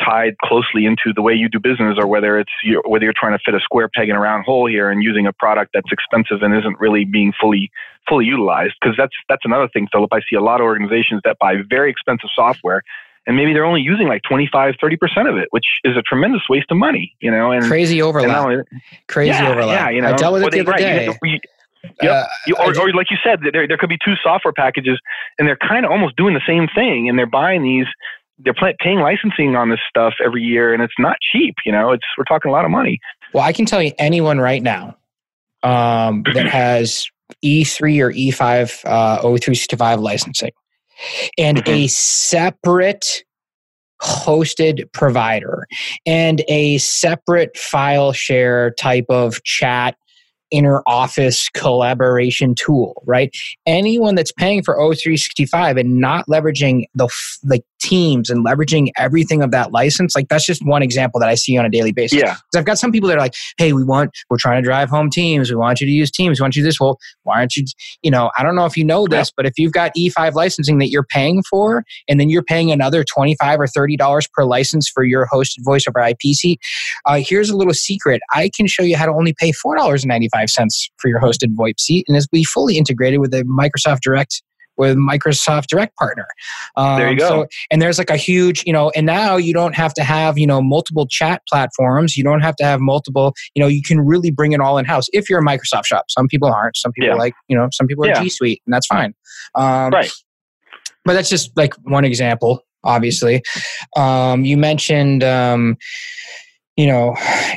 [0.04, 2.50] tied closely into the way you do business, or whether it's
[2.84, 5.26] whether you're trying to fit a square peg in a round hole here and using
[5.26, 7.70] a product that's expensive and isn't really being fully
[8.08, 8.74] fully utilized.
[8.80, 10.12] Because that's that's another thing, Philip.
[10.12, 12.82] I see a lot of organizations that buy very expensive software
[13.28, 16.66] and maybe they're only using like 25 30% of it which is a tremendous waste
[16.70, 18.64] of money you know and crazy overlap and
[19.06, 21.18] crazy yeah, overlap yeah you know I dealt with it the other right, day.
[21.22, 21.38] You,
[22.02, 22.10] Yep.
[22.10, 25.00] Uh, you, or, or, like you said, there, there could be two software packages
[25.38, 27.86] and they're kind of almost doing the same thing and they're buying these,
[28.40, 31.54] they're paying licensing on this stuff every year and it's not cheap.
[31.64, 32.98] You know, it's, we're talking a lot of money.
[33.32, 34.96] Well, I can tell you anyone right now
[35.62, 37.08] um, that has
[37.44, 40.52] E3 or E5 uh, O365 licensing
[41.36, 41.70] and mm-hmm.
[41.70, 43.24] a separate
[44.00, 45.66] hosted provider
[46.06, 49.96] and a separate file share type of chat
[50.50, 53.30] inner office collaboration tool, right?
[53.66, 57.08] Anyone that's paying for O365 and not leveraging the
[57.44, 61.34] like teams and leveraging everything of that license, like that's just one example that I
[61.34, 62.20] see on a daily basis.
[62.20, 62.36] Yeah.
[62.56, 65.10] I've got some people that are like, hey, we want, we're trying to drive home
[65.10, 65.50] teams.
[65.50, 66.40] We want you to use teams.
[66.40, 66.80] We want you this.
[66.80, 67.64] Well, why aren't you,
[68.02, 69.32] you know, I don't know if you know this, yeah.
[69.36, 73.04] but if you've got E5 licensing that you're paying for, and then you're paying another
[73.04, 76.60] 25 or $30 per license for your hosted voice over IP seat,
[77.06, 78.20] uh, here's a little secret.
[78.32, 82.16] I can show you how to only pay $4.95 for your hosted VoIP seat and
[82.16, 84.42] it's be fully integrated with the Microsoft Direct
[84.78, 86.26] with Microsoft Direct Partner.
[86.76, 87.28] Um, there you go.
[87.28, 90.38] So, and there's like a huge, you know, and now you don't have to have,
[90.38, 92.16] you know, multiple chat platforms.
[92.16, 94.84] You don't have to have multiple, you know, you can really bring it all in
[94.84, 96.06] house if you're a Microsoft shop.
[96.08, 96.76] Some people aren't.
[96.76, 97.14] Some people yeah.
[97.14, 98.22] like, you know, some people are yeah.
[98.22, 99.14] G Suite, and that's fine.
[99.54, 100.10] Um, right.
[101.04, 103.42] But that's just like one example, obviously.
[103.96, 105.76] Um, you mentioned, um,
[106.76, 107.10] you know,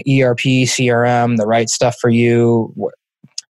[0.10, 2.74] ERP, CRM, the right stuff for you.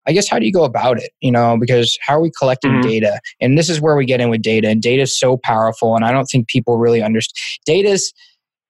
[0.07, 1.11] I guess how do you go about it?
[1.21, 2.89] You know, because how are we collecting mm-hmm.
[2.89, 3.19] data?
[3.39, 4.69] And this is where we get in with data.
[4.69, 7.37] And data is so powerful, and I don't think people really understand.
[7.65, 8.13] Data's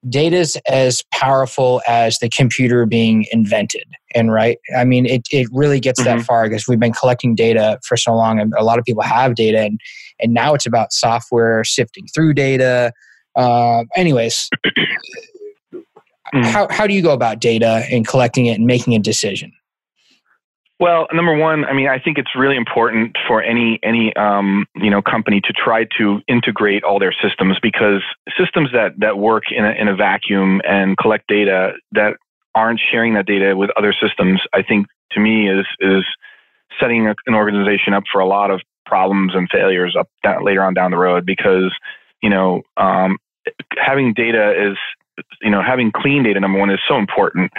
[0.10, 3.84] data's as powerful as the computer being invented.
[4.16, 6.18] And right, I mean, it it really gets mm-hmm.
[6.18, 9.04] that far because we've been collecting data for so long, and a lot of people
[9.04, 9.80] have data, and
[10.20, 12.92] and now it's about software sifting through data.
[13.36, 14.50] Uh, anyways.
[16.34, 16.46] Mm.
[16.46, 19.52] How, how do you go about data and collecting it and making a decision?
[20.82, 24.90] Well, number one, I mean, I think it's really important for any any um, you
[24.90, 28.02] know company to try to integrate all their systems because
[28.36, 32.16] systems that that work in a, in a vacuum and collect data that
[32.56, 36.04] aren't sharing that data with other systems, I think to me is is
[36.80, 40.10] setting an organization up for a lot of problems and failures up
[40.42, 41.72] later on down the road because
[42.24, 43.20] you know um,
[43.78, 44.78] having data is
[45.44, 47.52] you know having clean data number one is so important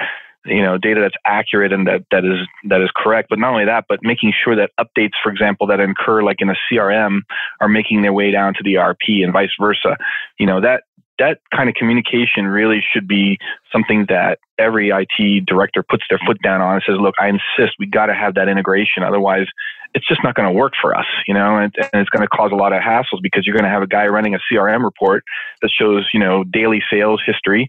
[0.45, 3.29] you know data that's accurate and that that is that is correct.
[3.31, 6.51] But not only that but making sure that updates for example that incur like in
[6.51, 7.21] a crm
[7.61, 9.97] are making their way down to the erp and vice versa.
[10.39, 10.85] You know that
[11.19, 13.39] that kind of communication really should be
[13.71, 17.77] something that every IT director puts their foot down on and says, look, I insist
[17.79, 19.03] we got to have that integration.
[19.03, 19.47] Otherwise,
[19.95, 22.29] it's just not going to work for us, you know, and, and it's going to
[22.29, 24.83] cause a lot of hassles because you're going to have a guy running a CRM
[24.83, 25.23] report
[25.61, 27.69] that shows, you know, daily sales history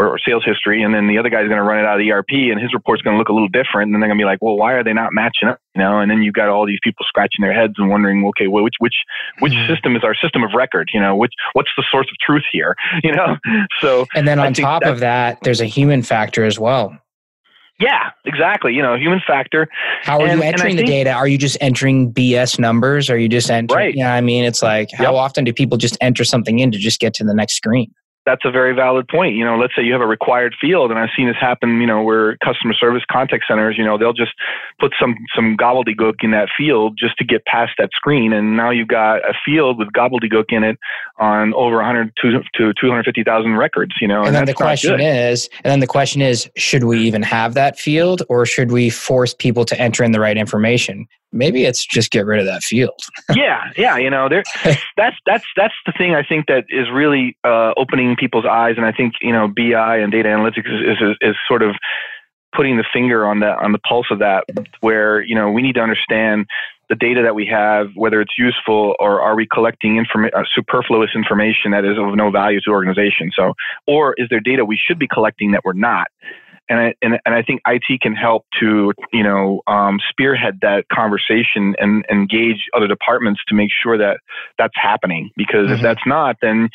[0.00, 2.00] or, or sales history, and then the other guy's going to run it out of
[2.00, 4.18] the ERP, and his report's going to look a little different, and then they're going
[4.18, 5.58] to be like, well, why are they not matching up?
[5.74, 8.46] You know, and then you've got all these people scratching their heads and wondering, okay,
[8.46, 8.94] well, which which
[9.40, 9.72] which mm-hmm.
[9.72, 10.90] system is our system of record?
[10.94, 12.74] You know, which what's the source of truth here?
[13.02, 13.36] You know,
[13.80, 16.96] so and then on top of that, there's a human factor as well.
[17.80, 18.74] Yeah, exactly.
[18.74, 19.66] You know, human factor.
[20.02, 21.12] How are and, you entering the data?
[21.12, 23.08] Are you just entering BS numbers?
[23.08, 23.86] Are you just entering?
[23.86, 23.94] Right.
[23.96, 25.14] Yeah, I mean, it's like how yep.
[25.14, 27.90] often do people just enter something in to just get to the next screen?
[28.26, 29.34] That's a very valid point.
[29.34, 31.80] You know, let's say you have a required field, and I've seen this happen.
[31.80, 34.32] You know, where customer service contact centers, you know, they'll just
[34.78, 38.70] put some some gobbledygook in that field just to get past that screen, and now
[38.70, 40.78] you've got a field with gobbledygook in it
[41.18, 43.94] on over 100 to, to 250,000 records.
[44.00, 47.00] You know, and, and then the question is, and then the question is, should we
[47.00, 51.08] even have that field, or should we force people to enter in the right information?
[51.32, 52.98] Maybe it's just get rid of that field.
[53.34, 54.42] yeah, yeah, you know, there.
[54.96, 58.86] that's that's that's the thing I think that is really uh, opening people's eyes, and
[58.86, 61.76] I think you know BI and data analytics is, is is sort of
[62.54, 64.44] putting the finger on the on the pulse of that,
[64.80, 66.46] where you know we need to understand
[66.88, 71.10] the data that we have, whether it's useful or are we collecting informa- uh, superfluous
[71.14, 73.30] information that is of no value to the organization.
[73.34, 73.54] So,
[73.86, 76.08] or is there data we should be collecting that we're not?
[76.70, 80.88] And I, and, and I think IT can help to you know um, spearhead that
[80.90, 84.20] conversation and engage other departments to make sure that
[84.56, 85.30] that's happening.
[85.36, 85.74] Because mm-hmm.
[85.74, 86.70] if that's not, then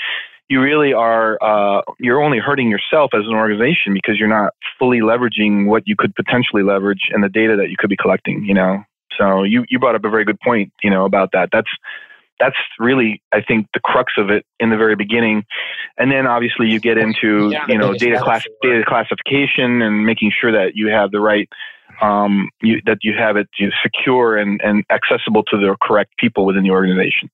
[0.50, 5.00] you really are uh, you're only hurting yourself as an organization because you're not fully
[5.00, 8.44] leveraging what you could potentially leverage and the data that you could be collecting.
[8.44, 8.84] You know,
[9.18, 10.74] so you you brought up a very good point.
[10.84, 11.50] You know about that.
[11.54, 11.72] That's
[12.40, 15.46] that's really I think the crux of it in the very beginning,
[15.98, 20.32] and then obviously you get into yeah, you know data class data classification and making
[20.40, 21.50] sure that you have the right
[22.02, 23.48] um, you, that you have it
[23.82, 27.30] secure and, and accessible to the correct people within the organization.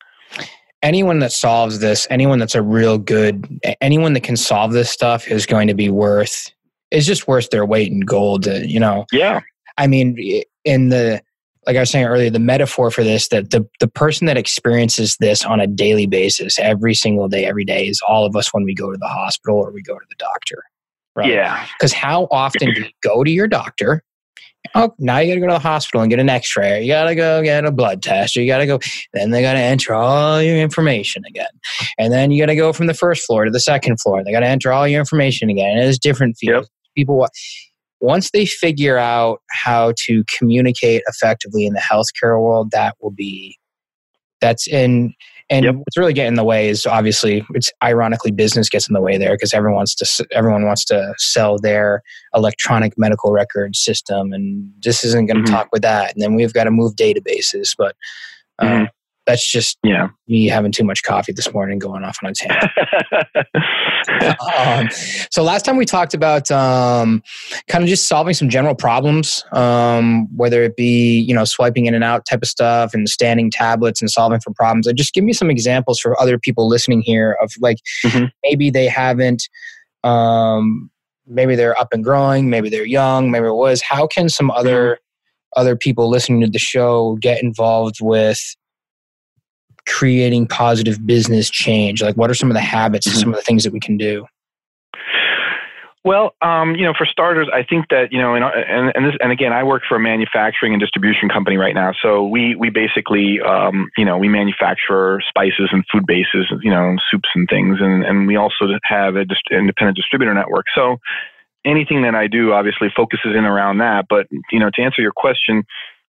[0.84, 5.28] Anyone that solves this, anyone that's a real good, anyone that can solve this stuff
[5.28, 6.52] is going to be worth
[6.90, 8.48] is just worth their weight in gold.
[8.48, 9.06] You know.
[9.12, 9.42] Yeah.
[9.78, 11.22] I mean, in the
[11.67, 15.15] like I was saying earlier, the metaphor for this that the, the person that experiences
[15.19, 18.63] this on a daily basis, every single day, every day, is all of us when
[18.63, 20.63] we go to the hospital or we go to the doctor.
[21.15, 21.30] Right?
[21.30, 21.67] Yeah.
[21.78, 24.02] Because how often do you go to your doctor?
[24.76, 26.82] Oh, now you got to go to the hospital and get an x ray.
[26.82, 28.36] You got to go get a blood test.
[28.36, 28.80] You got to go.
[29.13, 31.47] Then they got to enter all your information again.
[31.97, 34.24] And then you got to go from the first floor to the second floor.
[34.24, 35.78] They got to enter all your information again.
[35.78, 36.69] And it's different fields.
[36.69, 36.95] Yep.
[36.95, 37.28] People,
[38.02, 43.58] once they figure out how to communicate effectively in the healthcare world, that will be
[44.42, 45.14] that's in
[45.50, 45.76] and yep.
[45.76, 49.18] what's really getting in the way is obviously it's ironically business gets in the way
[49.18, 52.02] there because everyone wants to everyone wants to sell their
[52.34, 55.54] electronic medical record system and this isn't going to mm-hmm.
[55.54, 57.96] talk with that and then we've got to move databases but
[58.60, 58.86] uh, mm-hmm.
[59.28, 60.10] That's just yeah.
[60.28, 62.72] me having too much coffee this morning, going off on a tangent.
[64.58, 64.90] um,
[65.30, 67.22] so last time we talked about um,
[67.68, 71.94] kind of just solving some general problems, um, whether it be you know swiping in
[71.94, 74.88] and out type of stuff and standing tablets and solving for problems.
[74.88, 78.26] And just give me some examples for other people listening here of like mm-hmm.
[78.44, 79.48] maybe they haven't.
[80.04, 80.90] Um,
[81.28, 83.82] maybe they're up and growing, maybe they're young, maybe it was.
[83.82, 85.00] How can some other
[85.56, 88.56] other people listening to the show get involved with
[89.88, 92.02] creating positive business change?
[92.02, 93.20] Like, what are some of the habits, mm-hmm.
[93.20, 94.26] some of the things that we can do?
[96.04, 99.15] Well, um, you know, for starters, I think that you know, and and and, this,
[99.22, 101.91] and again, I work for a manufacturing and distribution company right now.
[102.02, 106.96] So we we basically, um, you know, we manufacture spices and food bases, you know,
[107.12, 110.65] soups and things, and and we also have an independent distributor network.
[110.74, 110.98] So
[111.65, 114.06] anything that I do obviously focuses in around that.
[114.10, 115.63] But you know, to answer your question,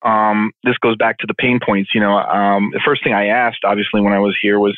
[0.03, 1.91] um, this goes back to the pain points.
[1.95, 4.77] You know, um, the first thing I asked, obviously, when I was here was,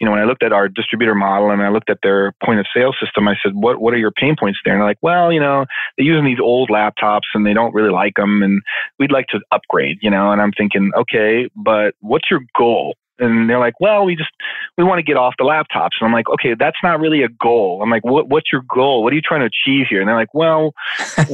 [0.00, 2.58] you know, when I looked at our distributor model and I looked at their point
[2.58, 4.74] of sale system, I said, what, what are your pain points there?
[4.74, 7.92] And they're like, well, you know, they're using these old laptops and they don't really
[7.92, 8.60] like them and
[8.98, 12.96] we'd like to upgrade, you know, and I'm thinking, okay, but what's your goal?
[13.18, 14.30] And they're like, well, we just
[14.76, 15.90] we want to get off the laptops.
[16.00, 17.80] And I'm like, okay, that's not really a goal.
[17.82, 19.02] I'm like, what what's your goal?
[19.02, 20.00] What are you trying to achieve here?
[20.00, 20.72] And they're like, well,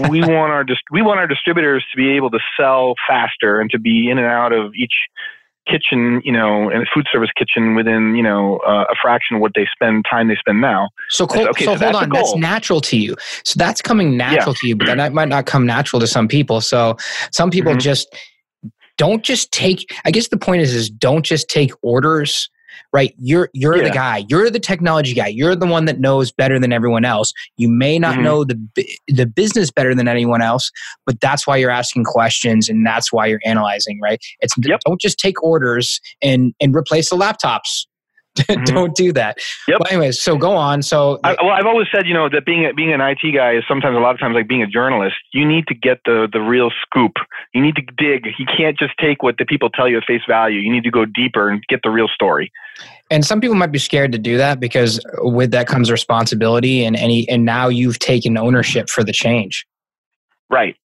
[0.08, 3.78] we want our we want our distributors to be able to sell faster and to
[3.78, 4.94] be in and out of each
[5.70, 9.52] kitchen, you know, and food service kitchen within, you know, uh, a fraction of what
[9.54, 10.88] they spend time they spend now.
[11.10, 13.14] So, okay, so, so hold on, that's natural to you.
[13.44, 14.60] So that's coming natural yeah.
[14.60, 16.60] to you, but that might not come natural to some people.
[16.60, 16.96] So
[17.30, 17.80] some people mm-hmm.
[17.80, 18.14] just
[19.00, 22.50] don't just take i guess the point is is don't just take orders
[22.92, 23.84] right you're you're yeah.
[23.84, 27.32] the guy you're the technology guy you're the one that knows better than everyone else
[27.56, 28.24] you may not mm-hmm.
[28.24, 28.60] know the
[29.08, 30.70] the business better than anyone else
[31.06, 34.80] but that's why you're asking questions and that's why you're analyzing right it's yep.
[34.84, 37.86] don't just take orders and and replace the laptops
[38.38, 38.64] mm-hmm.
[38.64, 39.38] don't do that.
[39.66, 39.78] Yep.
[39.78, 40.82] But anyways, so go on.
[40.82, 43.64] So I, well, I've always said, you know, that being being an IT guy is
[43.66, 45.16] sometimes a lot of times like being a journalist.
[45.32, 47.12] You need to get the the real scoop.
[47.54, 48.26] You need to dig.
[48.38, 50.60] You can't just take what the people tell you at face value.
[50.60, 52.52] You need to go deeper and get the real story.
[53.10, 56.94] And some people might be scared to do that because with that comes responsibility and
[56.96, 59.66] any and now you've taken ownership for the change.
[60.48, 60.76] Right.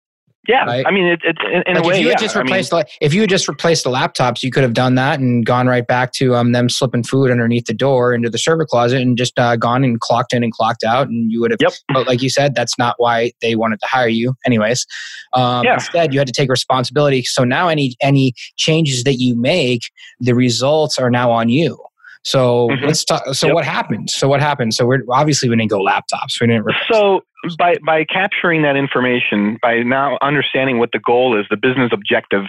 [0.47, 0.85] Yeah, right?
[0.85, 2.25] I mean, it, it, in, in like a way, if you had yeah.
[2.25, 4.73] just replaced I mean, the, if you had just replaced the laptops, you could have
[4.73, 8.29] done that and gone right back to um, them slipping food underneath the door into
[8.29, 11.41] the server closet and just uh, gone and clocked in and clocked out, and you
[11.41, 11.59] would have.
[11.61, 11.73] Yep.
[11.93, 14.85] But like you said, that's not why they wanted to hire you, anyways.
[15.33, 15.75] Um, yeah.
[15.75, 17.23] Instead, you had to take responsibility.
[17.23, 19.83] So now, any any changes that you make,
[20.19, 21.77] the results are now on you.
[22.25, 22.85] So mm-hmm.
[22.85, 23.23] let's talk.
[23.35, 23.53] So yep.
[23.53, 24.09] what happened?
[24.09, 24.73] So what happened?
[24.73, 26.41] So we're obviously we didn't go laptops.
[26.41, 26.65] We didn't.
[26.91, 27.21] So
[27.57, 32.45] by by capturing that information, by now understanding what the goal is, the business objective,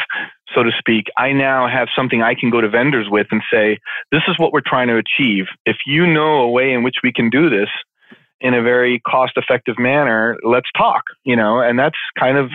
[0.55, 3.79] so to speak, I now have something I can go to vendors with and say,
[4.13, 5.47] this is what we're trying to achieve.
[5.67, 7.69] If you know a way in which we can do this
[8.41, 11.03] in a very cost effective manner, let's talk.
[11.25, 12.51] You know, and that's kind of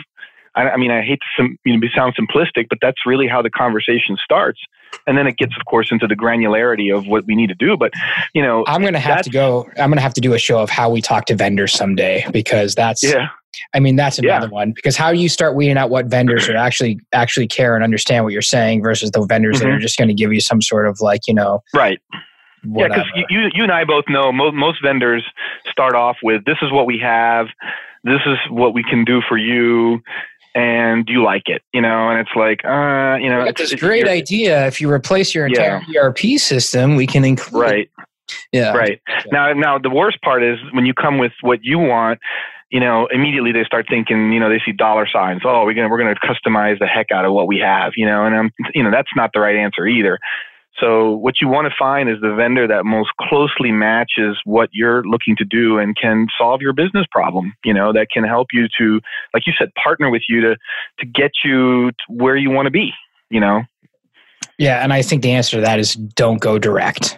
[0.56, 3.50] I, I mean, I hate to you know, sound simplistic, but that's really how the
[3.50, 4.60] conversation starts.
[5.08, 7.78] And then it gets, of course, into the granularity of what we need to do.
[7.78, 7.94] But
[8.34, 9.70] you know, I'm going to have to go.
[9.78, 12.26] I'm going to have to do a show of how we talk to vendors someday
[12.32, 13.30] because that's yeah.
[13.74, 14.52] I mean, that's another yeah.
[14.52, 18.24] one because how you start weeding out what vendors are actually actually care and understand
[18.24, 19.70] what you're saying versus the vendors mm-hmm.
[19.70, 22.00] that are just going to give you some sort of like you know right.
[22.64, 23.00] Whatever.
[23.00, 25.24] Yeah, because you you and I both know most, most vendors
[25.70, 27.48] start off with this is what we have,
[28.04, 30.02] this is what we can do for you,
[30.56, 31.62] and do you like it?
[31.74, 34.68] You know, and it's like, uh, you know, it's, a great idea.
[34.68, 36.02] If you replace your entire yeah.
[36.02, 37.62] ERP system, we can include.
[37.62, 37.90] Right.
[38.52, 38.74] Yeah.
[38.74, 39.02] Right.
[39.32, 42.20] Now, now the worst part is when you come with what you want.
[42.70, 44.32] You know, immediately they start thinking.
[44.32, 45.42] You know, they see dollar signs.
[45.44, 47.92] Oh, we're gonna we're gonna customize the heck out of what we have.
[47.98, 50.18] You know, and I'm, you know, that's not the right answer either.
[50.80, 55.04] So what you want to find is the vendor that most closely matches what you're
[55.04, 58.68] looking to do and can solve your business problem, you know, that can help you
[58.80, 59.00] to
[59.34, 60.56] like you said partner with you to
[61.00, 62.92] to get you to where you want to be,
[63.30, 63.64] you know.
[64.58, 67.18] Yeah, and I think the answer to that is don't go direct.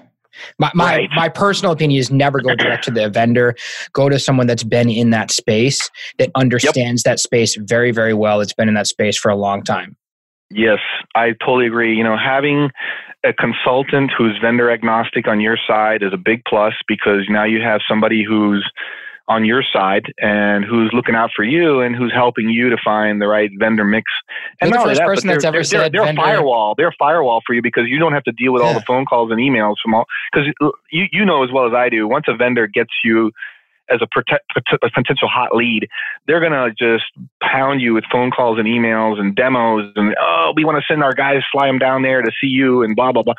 [0.57, 1.09] My my, right.
[1.15, 3.55] my personal opinion is never go direct to the vendor.
[3.93, 7.13] Go to someone that's been in that space that understands yep.
[7.13, 8.41] that space very very well.
[8.41, 9.95] It's been in that space for a long time.
[10.49, 10.79] Yes,
[11.15, 11.95] I totally agree.
[11.95, 12.71] You know, having
[13.23, 17.61] a consultant who's vendor agnostic on your side is a big plus because now you
[17.61, 18.69] have somebody who's
[19.29, 23.21] on your side and who's looking out for you and who's helping you to find
[23.21, 24.11] the right vendor mix.
[24.59, 26.75] And not the first that, person that's ever they're, said they're, they're a firewall.
[26.75, 28.67] They're a firewall for you because you don't have to deal with yeah.
[28.67, 30.05] all the phone calls and emails from all.
[30.31, 30.49] Because
[30.91, 33.31] you you know as well as I do, once a vendor gets you
[33.89, 35.87] as a, protect, a potential hot lead,
[36.27, 37.05] they're going to just
[37.41, 41.03] pound you with phone calls and emails and demos and, oh, we want to send
[41.03, 43.33] our guys, fly them down there to see you and blah, blah, blah.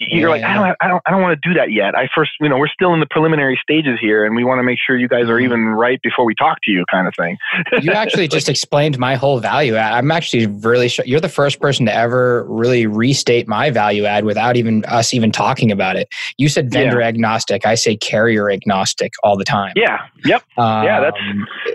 [0.00, 1.94] You're yeah, like, I don't, I don't, I don't want to do that yet.
[1.94, 4.62] I first, you know, we're still in the preliminary stages here and we want to
[4.62, 5.44] make sure you guys are mm-hmm.
[5.44, 7.36] even right before we talk to you kind of thing.
[7.82, 9.92] you actually just explained my whole value add.
[9.92, 14.24] I'm actually really, sh- you're the first person to ever really restate my value add
[14.24, 16.08] without even us even talking about it.
[16.38, 17.08] You said vendor yeah.
[17.08, 17.66] agnostic.
[17.66, 19.57] I say carrier agnostic all the time.
[19.76, 19.98] Yeah.
[20.24, 20.42] Yep.
[20.56, 21.00] Um, yeah.
[21.00, 21.16] That's,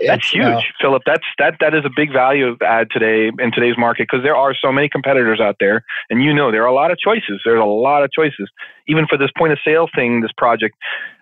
[0.06, 1.02] that's huge, uh, Philip.
[1.06, 4.54] That's, that, that is a big value add today in today's market because there are
[4.54, 7.40] so many competitors out there and you know, there are a lot of choices.
[7.44, 8.50] There's a lot of choices.
[8.86, 10.76] Even for this point of sale thing, this project,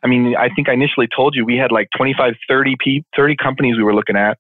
[0.05, 3.77] I mean, I think I initially told you we had like 25, 30, 30 companies
[3.77, 4.37] we were looking at,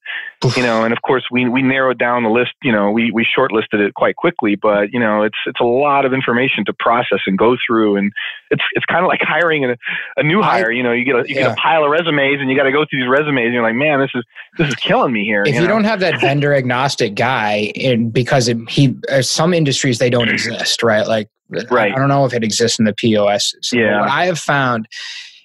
[0.56, 3.24] you know, and of course we, we narrowed down the list, you know, we, we
[3.24, 7.20] shortlisted it quite quickly, but you know, it's, it's a lot of information to process
[7.26, 7.96] and go through.
[7.96, 8.12] And
[8.50, 9.76] it's, it's kind of like hiring a,
[10.16, 11.42] a new hire, you know, you get a, you yeah.
[11.42, 13.62] get a pile of resumes and you got to go through these resumes and you're
[13.62, 14.24] like, man, this is,
[14.58, 15.42] this is killing me here.
[15.42, 15.74] If you, you know?
[15.74, 20.52] don't have that vendor agnostic guy and because it, he, some industries, they don't mm-hmm.
[20.52, 21.06] exist, right?
[21.06, 21.28] Like,
[21.70, 21.92] right.
[21.92, 23.54] I, I don't know if it exists in the POS.
[23.62, 24.00] So yeah.
[24.00, 24.88] What I have found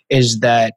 [0.09, 0.73] is that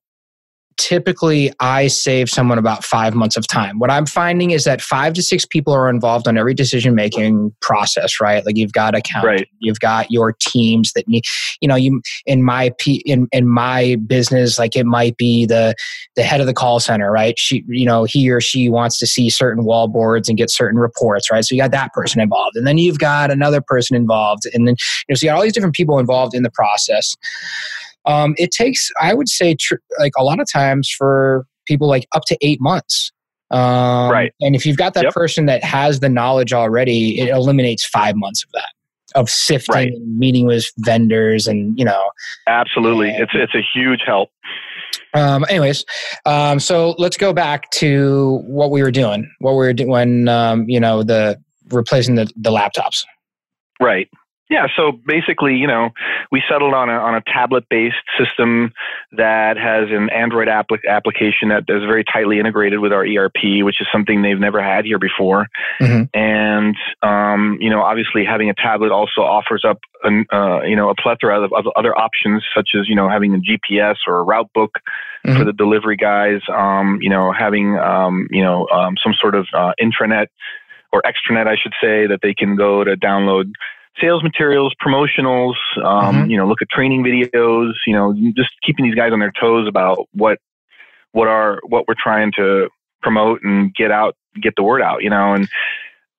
[0.81, 3.78] typically I save someone about five months of time.
[3.78, 7.55] What I'm finding is that five to six people are involved on every decision making
[7.61, 8.45] process, right?
[8.47, 9.47] Like you've got account, right.
[9.59, 11.24] you've got your teams that need,
[11.61, 15.74] you know, you in my p in in my business, like it might be the
[16.16, 17.39] the head of the call center, right?
[17.39, 20.78] She, you know, he or she wants to see certain wall boards and get certain
[20.78, 21.45] reports, right?
[21.45, 24.76] So you got that person involved, and then you've got another person involved, and then
[25.09, 27.16] you know, so you got all these different people involved in the process
[28.07, 32.07] um, it takes i would say tr- like a lot of times for people like
[32.14, 33.12] up to eight months
[33.51, 35.12] um, right and if you've got that yep.
[35.12, 38.70] person that has the knowledge already it eliminates five months of that
[39.16, 39.92] of sifting right.
[39.92, 42.11] and meeting with vendors and you know
[42.46, 44.30] absolutely and, it's it's a huge help
[45.14, 45.84] um, anyways,
[46.24, 49.30] um, so let's go back to what we were doing.
[49.40, 51.40] What we were doing when um, you know the
[51.70, 53.05] replacing the, the laptops.
[53.80, 54.09] Right.
[54.51, 55.90] Yeah, so basically, you know,
[56.32, 58.72] we settled on a on a tablet based system
[59.12, 63.80] that has an Android applic- application that is very tightly integrated with our ERP, which
[63.80, 65.46] is something they've never had here before.
[65.80, 66.03] Mm-hmm.
[66.18, 70.90] And um, you know, obviously, having a tablet also offers up an, uh, you know
[70.90, 74.24] a plethora of, of, other options, such as you know having a GPS or a
[74.24, 74.80] route book
[75.24, 75.38] mm-hmm.
[75.38, 76.40] for the delivery guys.
[76.53, 80.26] Um, you know, having um, you know um, some sort of uh, intranet
[80.92, 83.53] or extranet, I should say, that they can go to download
[84.01, 86.30] sales materials, promotionals, um, mm-hmm.
[86.30, 89.68] you know, look at training videos, you know, just keeping these guys on their toes
[89.68, 90.38] about what
[91.12, 92.68] what are what we're trying to
[93.03, 95.48] promote and get out, get the word out, you know, and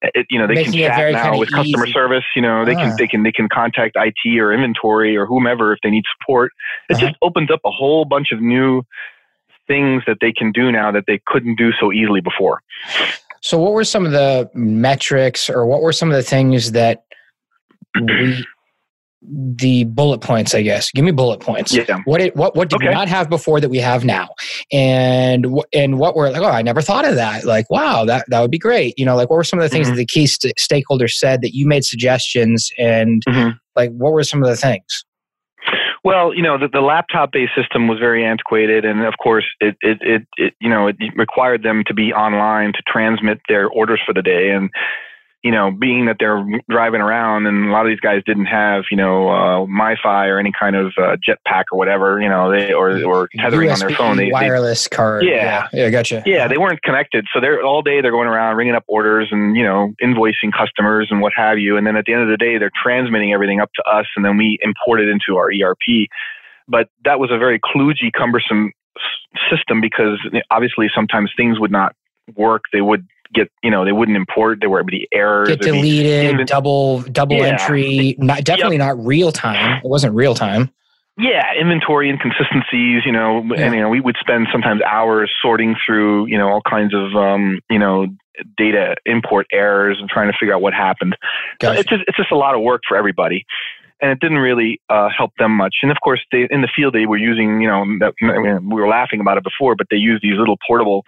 [0.01, 1.55] it, you know they Making can chat now with easy.
[1.55, 2.23] customer service.
[2.35, 2.95] You know they can ah.
[2.97, 6.51] they can they can contact IT or inventory or whomever if they need support.
[6.89, 7.07] It uh-huh.
[7.07, 8.83] just opens up a whole bunch of new
[9.67, 12.61] things that they can do now that they couldn't do so easily before.
[13.41, 17.03] So, what were some of the metrics, or what were some of the things that
[17.99, 18.45] we
[19.23, 21.99] the bullet points i guess give me bullet points yeah.
[22.05, 22.87] what it what what did okay.
[22.87, 24.27] we not have before that we have now
[24.71, 28.41] and and what were like oh i never thought of that like wow that that
[28.41, 29.95] would be great you know like what were some of the things mm-hmm.
[29.95, 33.51] that the key st- stakeholders said that you made suggestions and mm-hmm.
[33.75, 35.05] like what were some of the things
[36.03, 39.99] well, you know, the, the laptop-based system was very antiquated, and of course, it, it,
[40.01, 44.11] it, it, you know, it required them to be online to transmit their orders for
[44.11, 44.49] the day.
[44.49, 44.71] And
[45.43, 48.83] you know, being that they're driving around and a lot of these guys didn't have,
[48.91, 52.73] you know, uh, MiFi or any kind of uh, jetpack or whatever, you know, they
[52.73, 54.17] or or tethering USB on their phone.
[54.17, 55.23] They, wireless they, card.
[55.25, 56.21] Yeah, yeah, gotcha.
[56.27, 59.57] Yeah, they weren't connected, so they're all day they're going around ringing up orders and
[59.57, 62.37] you know invoicing customers and what have you, and then at the end of the
[62.37, 66.07] day they're transmitting everything up to us, and then we import it into our ERP.
[66.67, 68.71] But that was a very kludgy, cumbersome
[69.49, 70.19] system because
[70.51, 71.95] obviously sometimes things would not
[72.35, 72.63] work.
[72.71, 77.01] They would get you know they wouldn't import there were be errors get deleted double
[77.03, 77.59] double yeah.
[77.59, 78.95] entry not definitely yep.
[78.95, 80.69] not real time it wasn't real time
[81.17, 83.65] yeah inventory inconsistencies you know yeah.
[83.65, 87.15] and you know we would spend sometimes hours sorting through you know all kinds of
[87.15, 88.07] um, you know
[88.57, 91.15] data import errors and trying to figure out what happened
[91.59, 91.79] gotcha.
[91.79, 93.45] it's just it's just a lot of work for everybody
[94.01, 95.75] and it didn't really uh, help them much.
[95.83, 98.87] And of course, they, in the field, they were using, you know, that, we were
[98.87, 101.03] laughing about it before, but they used these little portable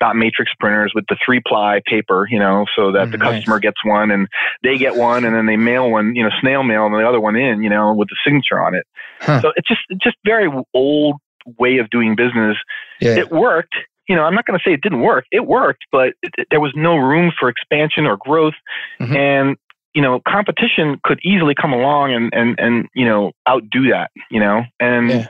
[0.00, 3.36] dot matrix printers with the three ply paper, you know, so that mm, the nice.
[3.36, 4.28] customer gets one and
[4.62, 7.20] they get one and then they mail one, you know, snail mail and the other
[7.20, 8.86] one in, you know, with the signature on it.
[9.20, 9.40] Huh.
[9.40, 11.16] So it's just it's just very old
[11.58, 12.56] way of doing business.
[13.00, 13.16] Yeah.
[13.16, 13.74] It worked.
[14.08, 15.24] You know, I'm not going to say it didn't work.
[15.32, 18.54] It worked, but it, it, there was no room for expansion or growth.
[19.00, 19.16] Mm-hmm.
[19.16, 19.56] And
[19.94, 24.10] you know, competition could easily come along and and and you know outdo that.
[24.30, 25.28] You know, and yeah.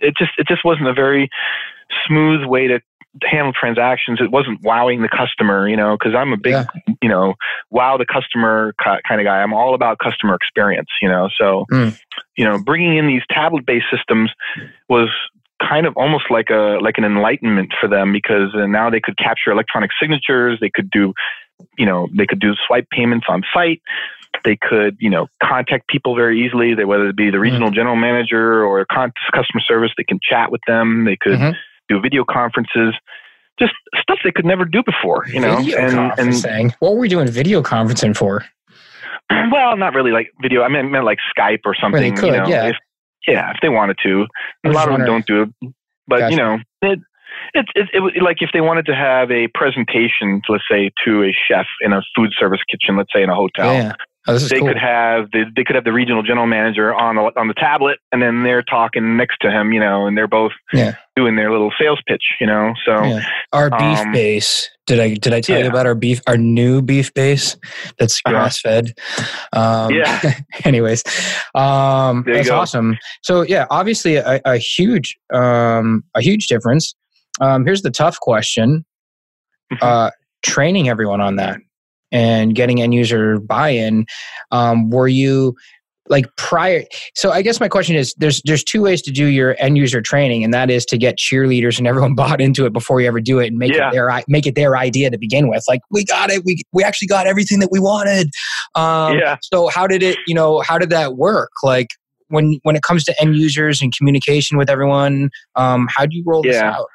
[0.00, 1.28] it just it just wasn't a very
[2.06, 2.80] smooth way to
[3.22, 4.20] handle transactions.
[4.20, 6.66] It wasn't wowing the customer, you know, because I'm a big, yeah.
[7.02, 7.34] you know,
[7.70, 9.42] wow the customer kind of guy.
[9.42, 11.28] I'm all about customer experience, you know.
[11.38, 11.98] So, mm.
[12.36, 14.30] you know, bringing in these tablet based systems
[14.88, 15.08] was
[15.60, 19.16] kind of almost like a like an enlightenment for them because uh, now they could
[19.18, 20.58] capture electronic signatures.
[20.60, 21.12] They could do,
[21.76, 23.82] you know, they could do swipe payments on site.
[24.44, 26.74] They could, you know, contact people very easily.
[26.74, 27.42] They, whether it be the hmm.
[27.42, 27.76] regional mm-hmm.
[27.76, 31.04] general manager or customer service, they can chat with them.
[31.04, 31.56] They could mm-hmm.
[31.92, 32.94] Do video conferences
[33.58, 35.58] just stuff they could never do before, you know.
[35.58, 36.60] Video and, conferencing.
[36.60, 38.44] And, what were we doing video conferencing for?
[39.50, 40.62] Well, not really like video.
[40.62, 42.12] I mean, I meant like Skype or something.
[42.14, 42.68] Well, could, you know, yeah.
[42.68, 42.76] If,
[43.26, 44.26] yeah, if they wanted to.
[44.66, 45.72] A lot of them don't do it,
[46.06, 46.30] but gotcha.
[46.32, 46.98] you know, it,
[47.54, 51.32] it, it, it, like if they wanted to have a presentation, let's say, to a
[51.48, 53.72] chef in a food service kitchen, let's say in a hotel.
[53.72, 53.92] Yeah.
[54.28, 54.68] Oh, they cool.
[54.68, 57.98] could have the, they could have the regional general manager on the, on the tablet,
[58.12, 60.94] and then they're talking next to him, you know, and they're both yeah.
[61.16, 62.72] doing their little sales pitch, you know.
[62.86, 63.24] So yeah.
[63.52, 64.68] our beef um, base.
[64.86, 65.64] Did I did I tell yeah.
[65.64, 67.56] you about our beef our new beef base
[67.98, 68.92] that's grass fed?
[69.18, 69.86] Uh-huh.
[69.88, 70.34] Um, yeah.
[70.64, 71.02] anyways,
[71.56, 72.58] um, that's go.
[72.58, 72.98] awesome.
[73.22, 76.94] So yeah, obviously a, a huge um, a huge difference.
[77.40, 78.84] Um, here's the tough question:
[79.72, 79.84] mm-hmm.
[79.84, 80.10] uh,
[80.42, 81.58] training everyone on that
[82.12, 84.06] and getting end user buy-in
[84.50, 85.56] um, were you
[86.08, 86.84] like prior
[87.14, 90.02] so i guess my question is there's there's two ways to do your end user
[90.02, 93.20] training and that is to get cheerleaders and everyone bought into it before you ever
[93.20, 93.88] do it and make yeah.
[93.88, 96.82] it their make it their idea to begin with like we got it we we
[96.84, 98.28] actually got everything that we wanted
[98.74, 99.36] um, yeah.
[99.42, 101.88] so how did it you know how did that work like
[102.28, 106.24] when when it comes to end users and communication with everyone um, how do you
[106.26, 106.52] roll yeah.
[106.52, 106.86] this out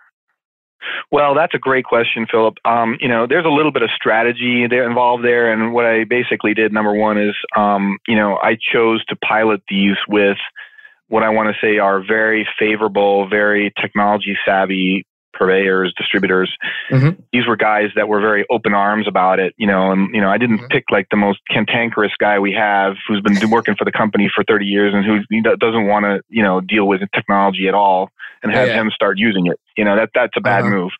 [1.12, 2.56] well, that's a great question, Philip.
[2.66, 6.04] Um, you know, there's a little bit of strategy there involved there, and what I
[6.04, 10.38] basically did, number one, is um, you know I chose to pilot these with
[11.10, 15.06] what I want to say are very favorable, very technology savvy
[15.38, 16.56] purveyors, distributors.
[16.92, 17.22] Mm-hmm.
[17.32, 20.30] These were guys that were very open arms about it, you know, and, you know,
[20.30, 20.68] I didn't mm-hmm.
[20.68, 24.44] pick like the most cantankerous guy we have who's been working for the company for
[24.44, 25.20] 30 years and who
[25.58, 28.10] doesn't want to, you know, deal with technology at all
[28.44, 28.76] and have yeah.
[28.76, 29.60] him start using it.
[29.78, 30.70] You know, that that's a bad uh-huh.
[30.70, 30.92] move.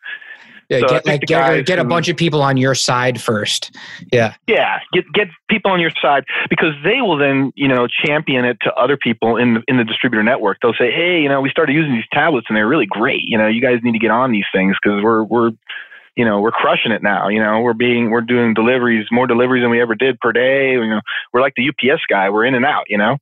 [0.68, 3.74] Yeah, so get, like, get, get a who, bunch of people on your side first.
[4.12, 4.34] Yeah.
[4.46, 8.58] Yeah, get get people on your side because they will then, you know, champion it
[8.62, 10.58] to other people in the, in the distributor network.
[10.60, 13.22] They'll say, "Hey, you know, we started using these tablets and they're really great.
[13.24, 15.52] You know, you guys need to get on these things because we're we're
[16.18, 17.28] you know, we're crushing it now.
[17.28, 20.72] You know, we're being, we're doing deliveries, more deliveries than we ever did per day.
[20.72, 21.00] You know,
[21.32, 22.28] we're like the UPS guy.
[22.28, 22.86] We're in and out.
[22.88, 23.18] You know.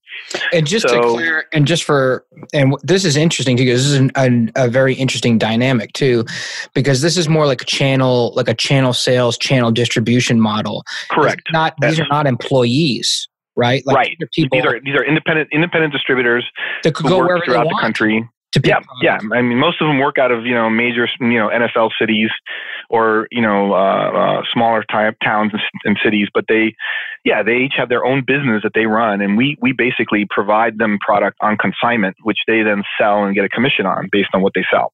[0.50, 2.24] And just so, to clear, and just for,
[2.54, 6.24] and this is interesting because this is an, a, a very interesting dynamic too,
[6.72, 10.82] because this is more like a channel, like a channel sales, channel distribution model.
[11.10, 11.42] Correct.
[11.44, 13.28] It's not these are not employees
[13.58, 13.86] right?
[13.86, 14.18] Like right.
[14.34, 16.46] People these are these are independent independent distributors
[16.82, 18.28] that could go wherever throughout the country
[18.64, 19.18] yeah, yeah.
[19.32, 22.30] I mean, most of them work out of you know major you know NFL cities
[22.88, 25.52] or you know uh, uh, smaller type towns
[25.84, 26.74] and cities, but they,
[27.24, 30.78] yeah, they each have their own business that they run, and we we basically provide
[30.78, 34.42] them product on consignment, which they then sell and get a commission on based on
[34.42, 34.92] what they sell.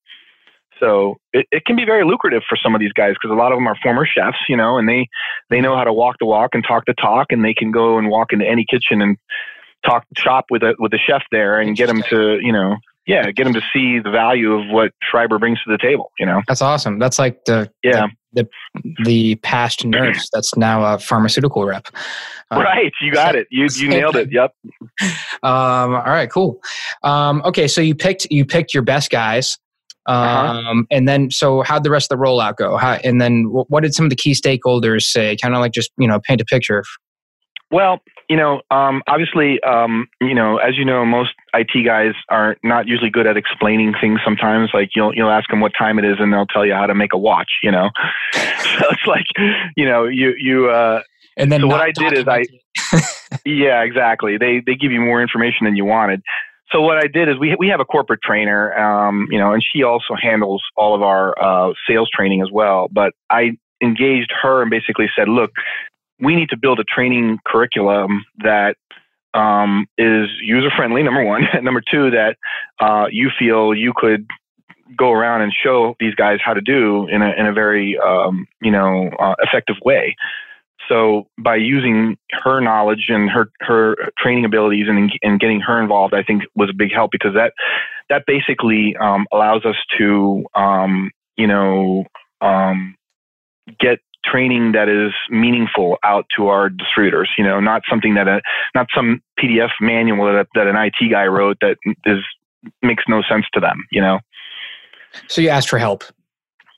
[0.80, 3.52] So it, it can be very lucrative for some of these guys because a lot
[3.52, 5.08] of them are former chefs, you know, and they
[5.50, 7.98] they know how to walk the walk and talk the talk, and they can go
[7.98, 9.16] and walk into any kitchen and
[9.86, 12.76] talk shop with a with a chef there and get them to you know
[13.06, 16.12] yeah, get them to see the value of what Schreiber brings to the table.
[16.18, 16.98] You know, that's awesome.
[16.98, 21.88] That's like the yeah the the, the past nurse that's now a pharmaceutical rep.
[22.50, 23.46] Uh, right, you got it.
[23.50, 24.30] You you nailed it.
[24.32, 24.54] Yep.
[25.44, 26.60] Um, all right, cool.
[27.02, 29.58] Um, okay, so you picked you picked your best guys.
[30.06, 30.52] Uh-huh.
[30.52, 30.82] Um, uh-huh.
[30.92, 32.76] and then so how'd the rest of the rollout go?
[32.76, 35.36] How, and then what did some of the key stakeholders say?
[35.42, 36.84] Kind of like just you know paint a picture.
[37.72, 42.56] Well, you know, um, obviously, um, you know, as you know, most IT guys are
[42.62, 44.20] not usually good at explaining things.
[44.24, 46.86] Sometimes, like you'll you'll ask them what time it is, and they'll tell you how
[46.86, 47.50] to make a watch.
[47.62, 47.88] You know,
[48.34, 49.24] so it's like,
[49.74, 50.68] you know, you you.
[50.68, 51.02] Uh,
[51.38, 52.44] and then so what I did is I,
[53.46, 54.36] yeah, exactly.
[54.36, 56.20] They they give you more information than you wanted.
[56.72, 59.64] So what I did is we we have a corporate trainer, um, you know, and
[59.64, 62.88] she also handles all of our uh, sales training as well.
[62.92, 63.52] But I
[63.82, 65.50] engaged her and basically said, look,
[66.22, 68.76] we need to build a training curriculum that
[69.34, 71.02] um, is user friendly.
[71.02, 72.36] Number one, number two, that
[72.80, 74.26] uh, you feel you could
[74.96, 78.46] go around and show these guys how to do in a in a very um,
[78.60, 80.14] you know uh, effective way.
[80.88, 86.14] So by using her knowledge and her her training abilities and and getting her involved,
[86.14, 87.52] I think was a big help because that
[88.10, 92.04] that basically um, allows us to um, you know
[92.40, 92.96] um,
[93.80, 97.30] get training that is meaningful out to our distributors.
[97.36, 98.40] You know, not something that a
[98.74, 102.18] not some PDF manual that that an IT guy wrote that is
[102.82, 103.84] makes no sense to them.
[103.90, 104.20] You know.
[105.28, 106.04] So you asked for help.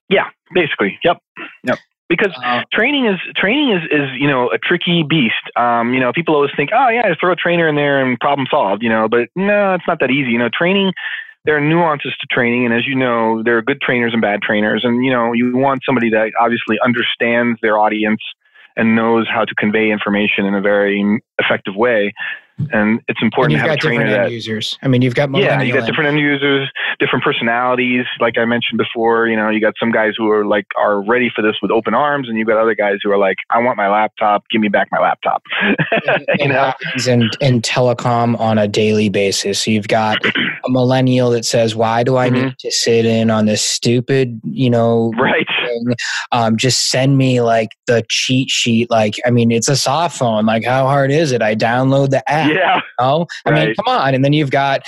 [0.09, 0.99] Yeah, basically.
[1.05, 1.19] Yep.
[1.65, 1.79] Yep.
[2.09, 5.35] Because uh, training is training is, is you know a tricky beast.
[5.57, 8.19] Um, you know, people always think, oh yeah, just throw a trainer in there and
[8.21, 8.83] problem solved.
[8.83, 10.31] You know, but no, it's not that easy.
[10.31, 10.93] You know, training
[11.45, 14.41] there are nuances to training, and as you know, there are good trainers and bad
[14.43, 18.21] trainers, and you know you want somebody that obviously understands their audience
[18.77, 22.13] and knows how to convey information in a very effective way
[22.71, 24.79] and it's important and to have a trainer that users.
[24.83, 28.05] I mean, you've got yeah, you got different end users, different personalities.
[28.21, 31.31] Like I mentioned before, you know, you got some guys who are like are ready
[31.35, 33.77] for this with open arms, and you've got other guys who are like, I want
[33.77, 35.43] my laptop, give me back my laptop.
[36.39, 36.73] you know,
[37.07, 39.65] in in telecom on a daily basis.
[39.65, 42.47] So you've got a millennial that says, "Why do I mm-hmm.
[42.47, 45.47] need to sit in on this stupid, you know, right?
[46.33, 48.91] Um, just send me like the cheat sheet.
[48.91, 50.47] Like, I mean, it's a soft phone.
[50.47, 51.43] Like, how hard is it?
[51.43, 52.77] I download the app." Yeah.
[52.77, 53.27] You know?
[53.47, 53.67] I right.
[53.67, 54.15] mean, come on.
[54.15, 54.83] And then you've got,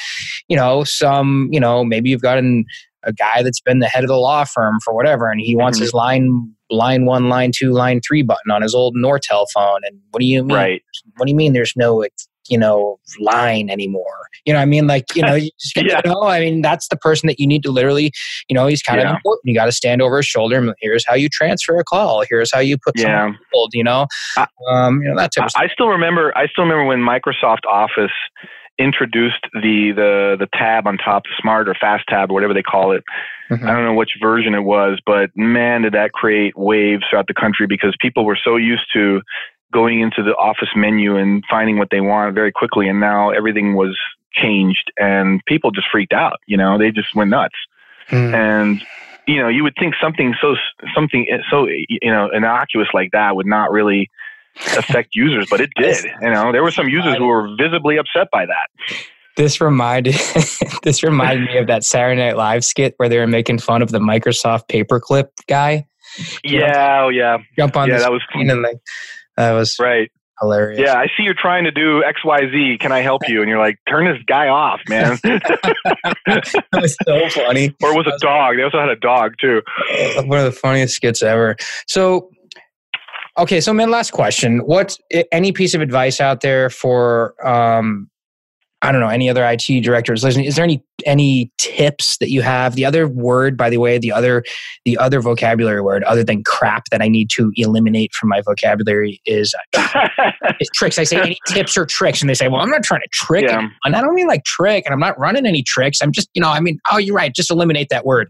[0.48, 2.64] you know, some, you know, maybe you've got an,
[3.02, 5.78] a guy that's been the head of the law firm for whatever, and he wants
[5.78, 5.84] mm-hmm.
[5.84, 9.80] his line line one, line two, line three button on his old Nortel phone.
[9.84, 10.56] And what do you mean?
[10.56, 10.82] Right.
[11.16, 11.52] What do you mean?
[11.52, 12.04] There's no
[12.48, 14.28] you know line anymore.
[14.44, 14.86] You know i mean?
[14.86, 16.00] Like you know you just get yeah.
[16.00, 18.12] to know i mean that's the person that you need to literally
[18.48, 19.10] you know he's kind yeah.
[19.10, 19.42] of important.
[19.46, 22.24] You got to stand over his shoulder and here's how you transfer a call.
[22.28, 23.32] Here's how you put yeah.
[23.52, 24.06] hold, you know?
[24.68, 28.12] Um you know that type of i still remember i still remember when microsoft office
[28.78, 32.62] introduced the the the tab on top the smart or fast tab or whatever they
[32.62, 33.02] call it.
[33.50, 33.64] Mm-hmm.
[33.64, 37.34] i don't know which version it was but man did that create waves throughout the
[37.34, 39.22] country because people were so used to
[39.72, 42.88] going into the office menu and finding what they want very quickly.
[42.88, 43.96] And now everything was
[44.32, 46.38] changed and people just freaked out.
[46.46, 47.54] You know, they just went nuts.
[48.08, 48.34] Mm.
[48.34, 48.86] And,
[49.26, 50.54] you know, you would think something so,
[50.94, 54.08] something so, you know, innocuous like that would not really
[54.76, 56.04] affect users, but it did.
[56.22, 58.96] You know, there were some users who were visibly upset by that.
[59.36, 60.14] This reminded
[60.82, 63.90] this reminded me of that Saturday Night Live skit where they were making fun of
[63.90, 65.86] the Microsoft paperclip guy.
[66.42, 67.38] Yeah, oh yeah.
[67.58, 68.48] Jump on yeah, that was cool.
[68.48, 68.78] and like
[69.36, 70.10] that was right.
[70.40, 70.78] Hilarious.
[70.78, 72.78] Yeah, I see you're trying to do X, Y, Z.
[72.78, 73.40] Can I help you?
[73.40, 75.18] And you're like, turn this guy off, man.
[75.22, 77.74] that was so funny.
[77.82, 78.56] Or it was a dog.
[78.56, 79.62] They also had a dog too.
[80.24, 81.56] One of the funniest skits ever.
[81.86, 82.30] So,
[83.38, 84.58] okay, so man, last question.
[84.58, 84.98] What's
[85.32, 88.10] any piece of advice out there for um,
[88.86, 90.46] I don't know any other IT directors listening.
[90.46, 92.76] Is there any any tips that you have?
[92.76, 94.44] The other word, by the way, the other
[94.84, 99.20] the other vocabulary word other than crap that I need to eliminate from my vocabulary
[99.26, 99.54] is,
[100.60, 100.98] is tricks.
[100.98, 103.44] I say any tips or tricks, and they say, "Well, I'm not trying to trick."
[103.48, 103.68] Yeah.
[103.84, 105.98] And I don't mean like trick, and I'm not running any tricks.
[106.00, 107.34] I'm just, you know, I mean, oh, you're right.
[107.34, 108.28] Just eliminate that word.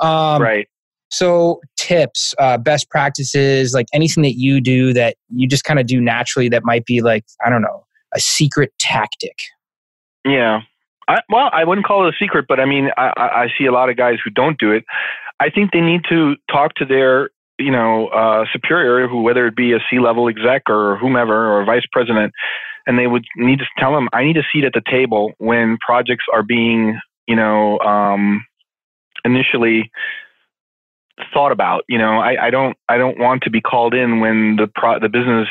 [0.00, 0.66] Um, right.
[1.10, 5.86] So, tips, uh, best practices, like anything that you do that you just kind of
[5.86, 9.36] do naturally that might be like, I don't know, a secret tactic.
[10.28, 10.60] Yeah.
[11.08, 13.72] I, well, I wouldn't call it a secret, but I mean, I, I see a
[13.72, 14.84] lot of guys who don't do it.
[15.40, 19.56] I think they need to talk to their, you know, uh, superior, who whether it
[19.56, 22.32] be a C-level exec or whomever or vice president,
[22.86, 25.78] and they would need to tell them, I need a seat at the table when
[25.84, 28.44] projects are being, you know, um,
[29.24, 29.90] initially
[31.32, 31.84] thought about.
[31.88, 34.98] You know, I, I don't I don't want to be called in when the pro,
[34.98, 35.48] the business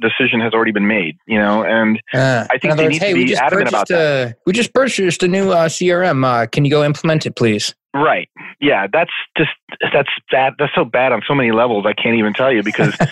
[0.00, 1.16] decision has already been made.
[1.26, 3.94] You know, and uh, I think they words, need hey, to be adamant about a,
[3.94, 4.36] that.
[4.46, 6.24] We just purchased a new uh, CRM.
[6.24, 7.74] Uh, can you go implement it, please?
[7.94, 8.28] Right.
[8.60, 8.86] Yeah.
[8.92, 9.50] That's just
[9.92, 10.54] that's bad.
[10.58, 11.86] That's so bad on so many levels.
[11.86, 12.96] I can't even tell you because.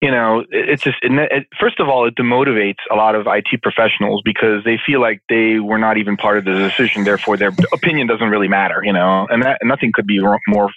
[0.00, 3.60] you know, it's just, it, it, first of all, it demotivates a lot of IT
[3.62, 7.02] professionals because they feel like they were not even part of the decision.
[7.02, 10.70] Therefore, their opinion doesn't really matter, you know, and that nothing could be more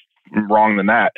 [0.49, 1.13] wrong than that.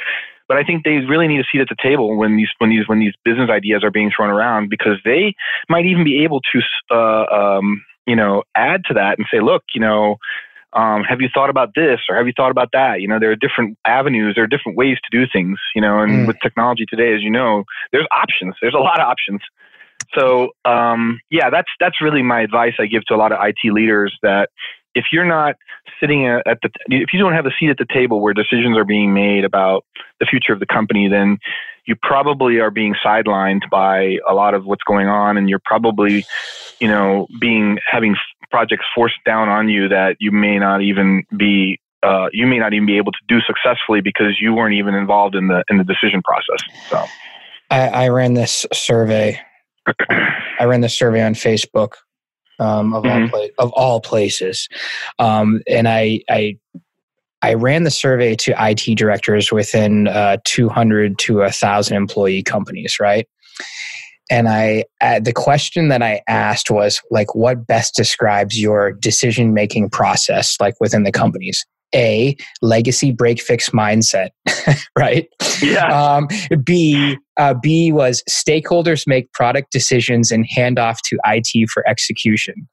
[0.47, 2.87] But I think they really need a seat at the table when these when these
[2.87, 5.35] when these business ideas are being thrown around because they
[5.69, 6.61] might even be able to
[6.91, 10.17] uh, um, you know add to that and say, look, you know.
[10.75, 12.99] Um, have you thought about this or have you thought about that?
[12.99, 15.99] You know, there are different avenues, there are different ways to do things, you know,
[15.99, 16.25] and mm.
[16.27, 18.55] with technology today, as you know, there's options.
[18.59, 19.41] There's a lot of options.
[20.17, 23.71] So, um, yeah, that's, that's really my advice I give to a lot of IT
[23.71, 24.49] leaders that
[24.95, 25.55] if you're not
[25.99, 28.85] sitting at the if you don't have a seat at the table where decisions are
[28.85, 29.85] being made about
[30.19, 31.37] the future of the company then
[31.85, 36.25] you probably are being sidelined by a lot of what's going on and you're probably
[36.79, 38.15] you know being having
[38.51, 42.73] projects forced down on you that you may not even be uh, you may not
[42.73, 45.83] even be able to do successfully because you weren't even involved in the in the
[45.83, 47.05] decision process so.
[47.69, 49.39] I, I ran this survey
[50.59, 51.93] i ran this survey on facebook
[52.59, 53.23] um, of mm-hmm.
[53.23, 54.67] all pla- of all places,
[55.19, 56.57] um, and I, I
[57.43, 63.27] I ran the survey to IT directors within uh, 200 to 1,000 employee companies, right?
[64.31, 69.53] And I, uh, the question that I asked was like, what best describes your decision
[69.53, 71.65] making process, like within the companies?
[71.93, 74.29] A, legacy break fix mindset,
[74.97, 75.27] right?
[75.61, 75.87] Yeah.
[75.87, 76.27] Um,
[76.63, 82.67] B, uh, B was stakeholders make product decisions and hand off to IT for execution.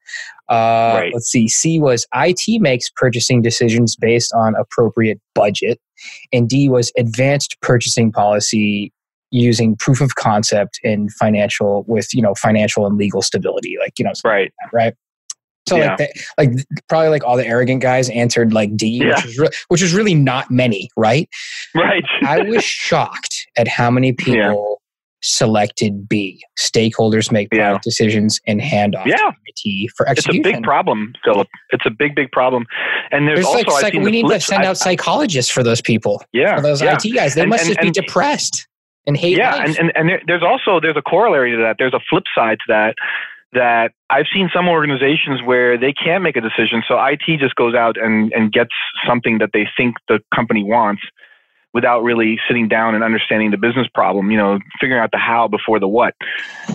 [0.49, 1.11] Uh, right.
[1.14, 1.49] Let's see.
[1.49, 5.81] C was IT makes purchasing decisions based on appropriate budget.
[6.33, 8.93] And D was advanced purchasing policy
[9.31, 14.05] using proof of concept and financial with you know financial and legal stability like you
[14.05, 14.95] know right right
[15.71, 15.91] so yeah.
[15.91, 16.51] like, the, like
[16.89, 19.14] probably like all the arrogant guys answered like D, yeah.
[19.14, 21.29] which, was re- which was really not many, right?
[21.75, 22.05] Right.
[22.27, 24.75] I was shocked at how many people yeah.
[25.23, 26.43] selected B.
[26.59, 27.79] Stakeholders make yeah.
[27.83, 29.31] decisions and hand off yeah.
[29.47, 30.41] IT for execution.
[30.41, 31.47] It's a big problem, Philip.
[31.71, 32.66] It's a big, big problem.
[33.12, 36.23] And there's, there's also like, we need to send out psychologists for those people.
[36.33, 36.83] Yeah, for those.
[36.83, 37.35] IT guys.
[37.35, 38.66] They and, must and, just be depressed
[39.07, 39.37] and hate.
[39.37, 39.68] Yeah, life.
[39.68, 41.77] and and, and there, there's also there's a corollary to that.
[41.79, 42.95] There's a flip side to that
[43.53, 46.83] that I've seen some organizations where they can't make a decision.
[46.87, 48.71] So IT just goes out and, and gets
[49.07, 51.03] something that they think the company wants
[51.73, 55.47] without really sitting down and understanding the business problem, you know, figuring out the how
[55.47, 56.15] before the what,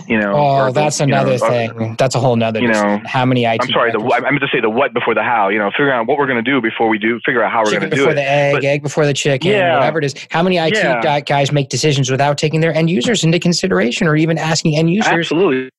[0.06, 0.32] you know.
[0.34, 1.70] Oh, that's the, another know, thing.
[1.72, 3.60] Or, that's a whole nother, you know, how many IT.
[3.60, 5.92] I'm sorry, the, I meant to say the what before the how, you know, figuring
[5.92, 7.90] out what we're going to do before we do, figure out how we're going to
[7.90, 7.98] do it.
[7.98, 10.14] Before the egg, but, egg before the chicken, yeah, whatever it is.
[10.30, 11.20] How many IT yeah.
[11.20, 15.12] guys make decisions without taking their end users into consideration or even asking end users?
[15.12, 15.70] Absolutely.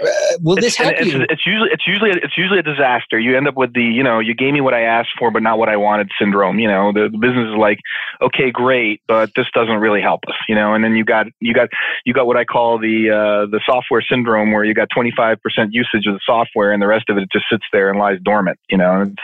[0.00, 0.06] Uh,
[0.40, 1.26] will this help it's, you?
[1.28, 3.18] It's usually it's usually it's usually a disaster.
[3.18, 5.42] You end up with the you know you gave me what I asked for, but
[5.42, 6.58] not what I wanted syndrome.
[6.58, 7.78] You know the, the business is like,
[8.22, 10.36] okay, great, but this doesn't really help us.
[10.48, 11.68] You know, and then you got you got
[12.04, 15.36] you got what I call the uh, the software syndrome, where you got 25%
[15.70, 18.58] usage of the software, and the rest of it just sits there and lies dormant.
[18.70, 19.22] You know, it's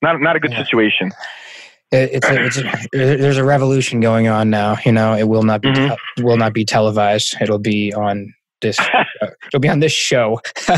[0.00, 0.62] not not a good yeah.
[0.62, 1.12] situation.
[1.92, 4.76] It's a, it's a, there's a revolution going on now.
[4.84, 5.94] You know, it will not be mm-hmm.
[6.16, 7.36] te- will not be televised.
[7.40, 8.80] It'll be on this.
[8.80, 9.04] uh,
[9.46, 10.40] it'll be on this show.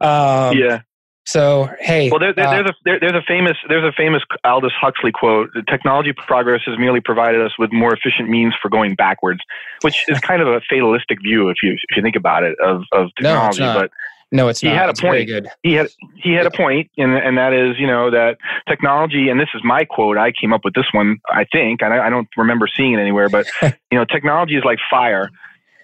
[0.00, 0.80] um, yeah.
[1.26, 4.22] So hey, well, there, there, uh, there's a there, there's a famous there's a famous
[4.44, 8.68] Aldous Huxley quote: "The "Technology progress has merely provided us with more efficient means for
[8.68, 9.40] going backwards,"
[9.80, 12.82] which is kind of a fatalistic view if you if you think about it of
[12.92, 13.60] of technology.
[13.60, 13.90] No, but
[14.32, 14.76] no, it's he not.
[14.76, 15.26] had a it's point.
[15.26, 15.48] good.
[15.62, 18.36] He had he had a point, and and that is you know that
[18.68, 20.18] technology, and this is my quote.
[20.18, 22.98] I came up with this one, I think, and I, I don't remember seeing it
[23.00, 25.30] anywhere, but you know, technology is like fire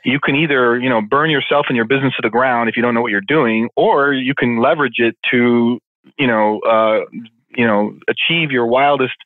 [0.04, 2.82] you can either you know burn yourself and your business to the ground if you
[2.82, 5.78] don't know what you're doing, or you can leverage it to
[6.18, 7.00] you know uh,
[7.48, 9.16] you know achieve your wildest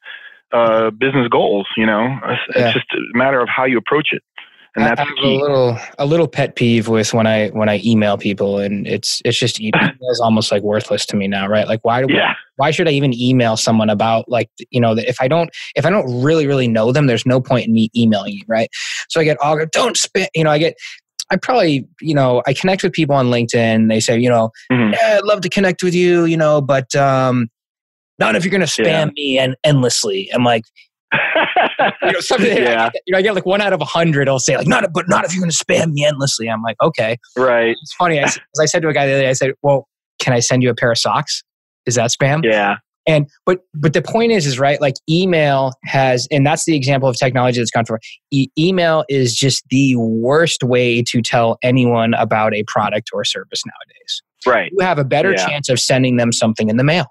[0.53, 1.67] uh, business goals.
[1.77, 2.67] You know, it's, yeah.
[2.67, 4.23] it's just a matter of how you approach it
[4.77, 7.81] and that's I have a little a little pet peeve with when I when I
[7.85, 11.69] email people, and it's it's just email is almost like worthless to me now, right?
[11.69, 12.35] Like why do yeah.
[12.57, 15.87] why should I even email someone about like you know that if I don't if
[15.87, 18.69] I don't really really know them, there's no point in me emailing you, right?
[19.09, 20.77] So I get all don't spit, you know, I get
[21.31, 23.89] I probably, you know, I connect with people on LinkedIn.
[23.89, 24.93] They say, you know, mm-hmm.
[24.93, 27.49] yeah, I'd love to connect with you, you know, but um,
[28.19, 29.11] not if you're going to spam yeah.
[29.15, 30.31] me and endlessly.
[30.33, 30.65] I'm like,
[32.03, 32.57] you know, something.
[32.57, 32.91] Yeah.
[33.07, 34.29] you know, I get like one out of a hundred.
[34.29, 36.49] I'll say like, not, but not if you're going to spam me endlessly.
[36.49, 37.77] I'm like, okay, right.
[37.81, 38.21] It's funny.
[38.21, 39.89] I, as I said to a guy the other day, I said, well,
[40.19, 41.43] can I send you a pair of socks?
[41.87, 42.45] Is that spam?
[42.45, 42.77] Yeah.
[43.07, 44.81] And but but the point is is right.
[44.81, 48.01] Like email has, and that's the example of technology that's gone for.
[48.31, 53.63] E- email is just the worst way to tell anyone about a product or service
[53.67, 54.23] nowadays.
[54.47, 54.73] Right.
[54.77, 55.47] You have a better yeah.
[55.47, 57.07] chance of sending them something in the mail.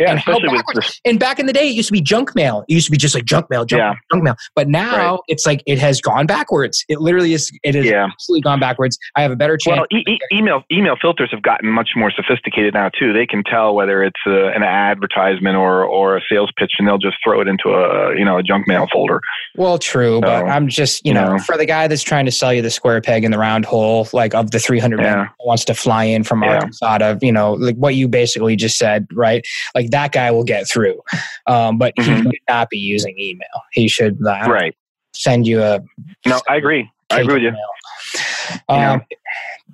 [0.00, 1.00] Yeah, and especially with this.
[1.04, 2.64] And back in the day, it used to be junk mail.
[2.68, 3.88] It used to be just like junk mail, junk, yeah.
[3.90, 4.36] mail, junk mail.
[4.54, 5.20] But now right.
[5.28, 6.84] it's like it has gone backwards.
[6.88, 7.50] It literally is.
[7.62, 8.08] It has yeah.
[8.10, 8.98] absolutely gone backwards.
[9.16, 9.76] I have a better chance.
[9.76, 13.12] Well, e- e- email email filters have gotten much more sophisticated now too.
[13.12, 16.98] They can tell whether it's a, an advertisement or or a sales pitch, and they'll
[16.98, 19.20] just throw it into a you know a junk mail folder.
[19.56, 22.24] Well, true, so, but I'm just you, you know, know, for the guy that's trying
[22.24, 25.28] to sell you the square peg in the round hole, like of the 300 yeah.
[25.44, 26.40] wants to fly in from.
[26.42, 29.44] Arkansas, of you know, like what you basically just said, right?
[29.74, 31.00] Like that guy will get through.
[31.46, 32.16] Um, but mm-hmm.
[32.16, 33.48] he should not be using email.
[33.72, 34.74] He should uh, right.
[35.14, 35.80] send you a.
[36.26, 36.90] No, I agree.
[37.10, 38.60] I agree with you.
[38.68, 39.02] Um,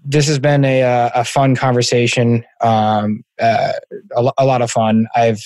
[0.04, 2.44] this has been a, uh, a fun conversation.
[2.60, 3.72] Um, uh,
[4.16, 5.06] a, a, lot of fun.
[5.14, 5.40] I've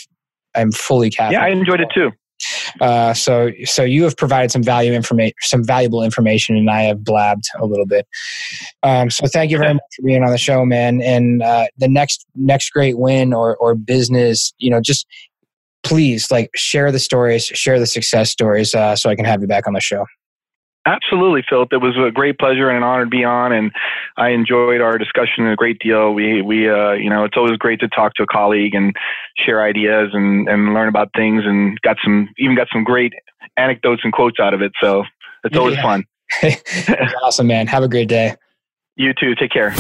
[0.55, 1.33] I'm fully caffeinated.
[1.33, 2.11] Yeah, I enjoyed it too.
[2.81, 7.05] Uh, so so you have provided some value information, some valuable information, and I have
[7.05, 8.07] blabbed a little bit.
[8.83, 11.01] Um, so thank you very much for being on the show, man.
[11.03, 15.07] And uh, the next next great win or or business, you know, just
[15.83, 19.47] please like share the stories, share the success stories, uh, so I can have you
[19.47, 20.05] back on the show.
[20.87, 21.73] Absolutely, Philip.
[21.73, 23.71] It was a great pleasure and an honor to be on, and
[24.17, 26.15] I enjoyed our discussion a great deal.
[26.15, 28.97] We, we, uh, you know, it's always great to talk to a colleague and
[29.37, 33.13] share ideas and, and learn about things, and got some, even got some great
[33.59, 34.73] anecdotes and quotes out of it.
[34.81, 35.05] So
[35.45, 35.83] it's always yeah.
[35.83, 36.05] fun.
[37.23, 37.67] awesome, man.
[37.67, 38.37] Have a great day.
[38.97, 39.35] You too.
[39.35, 39.75] Take care.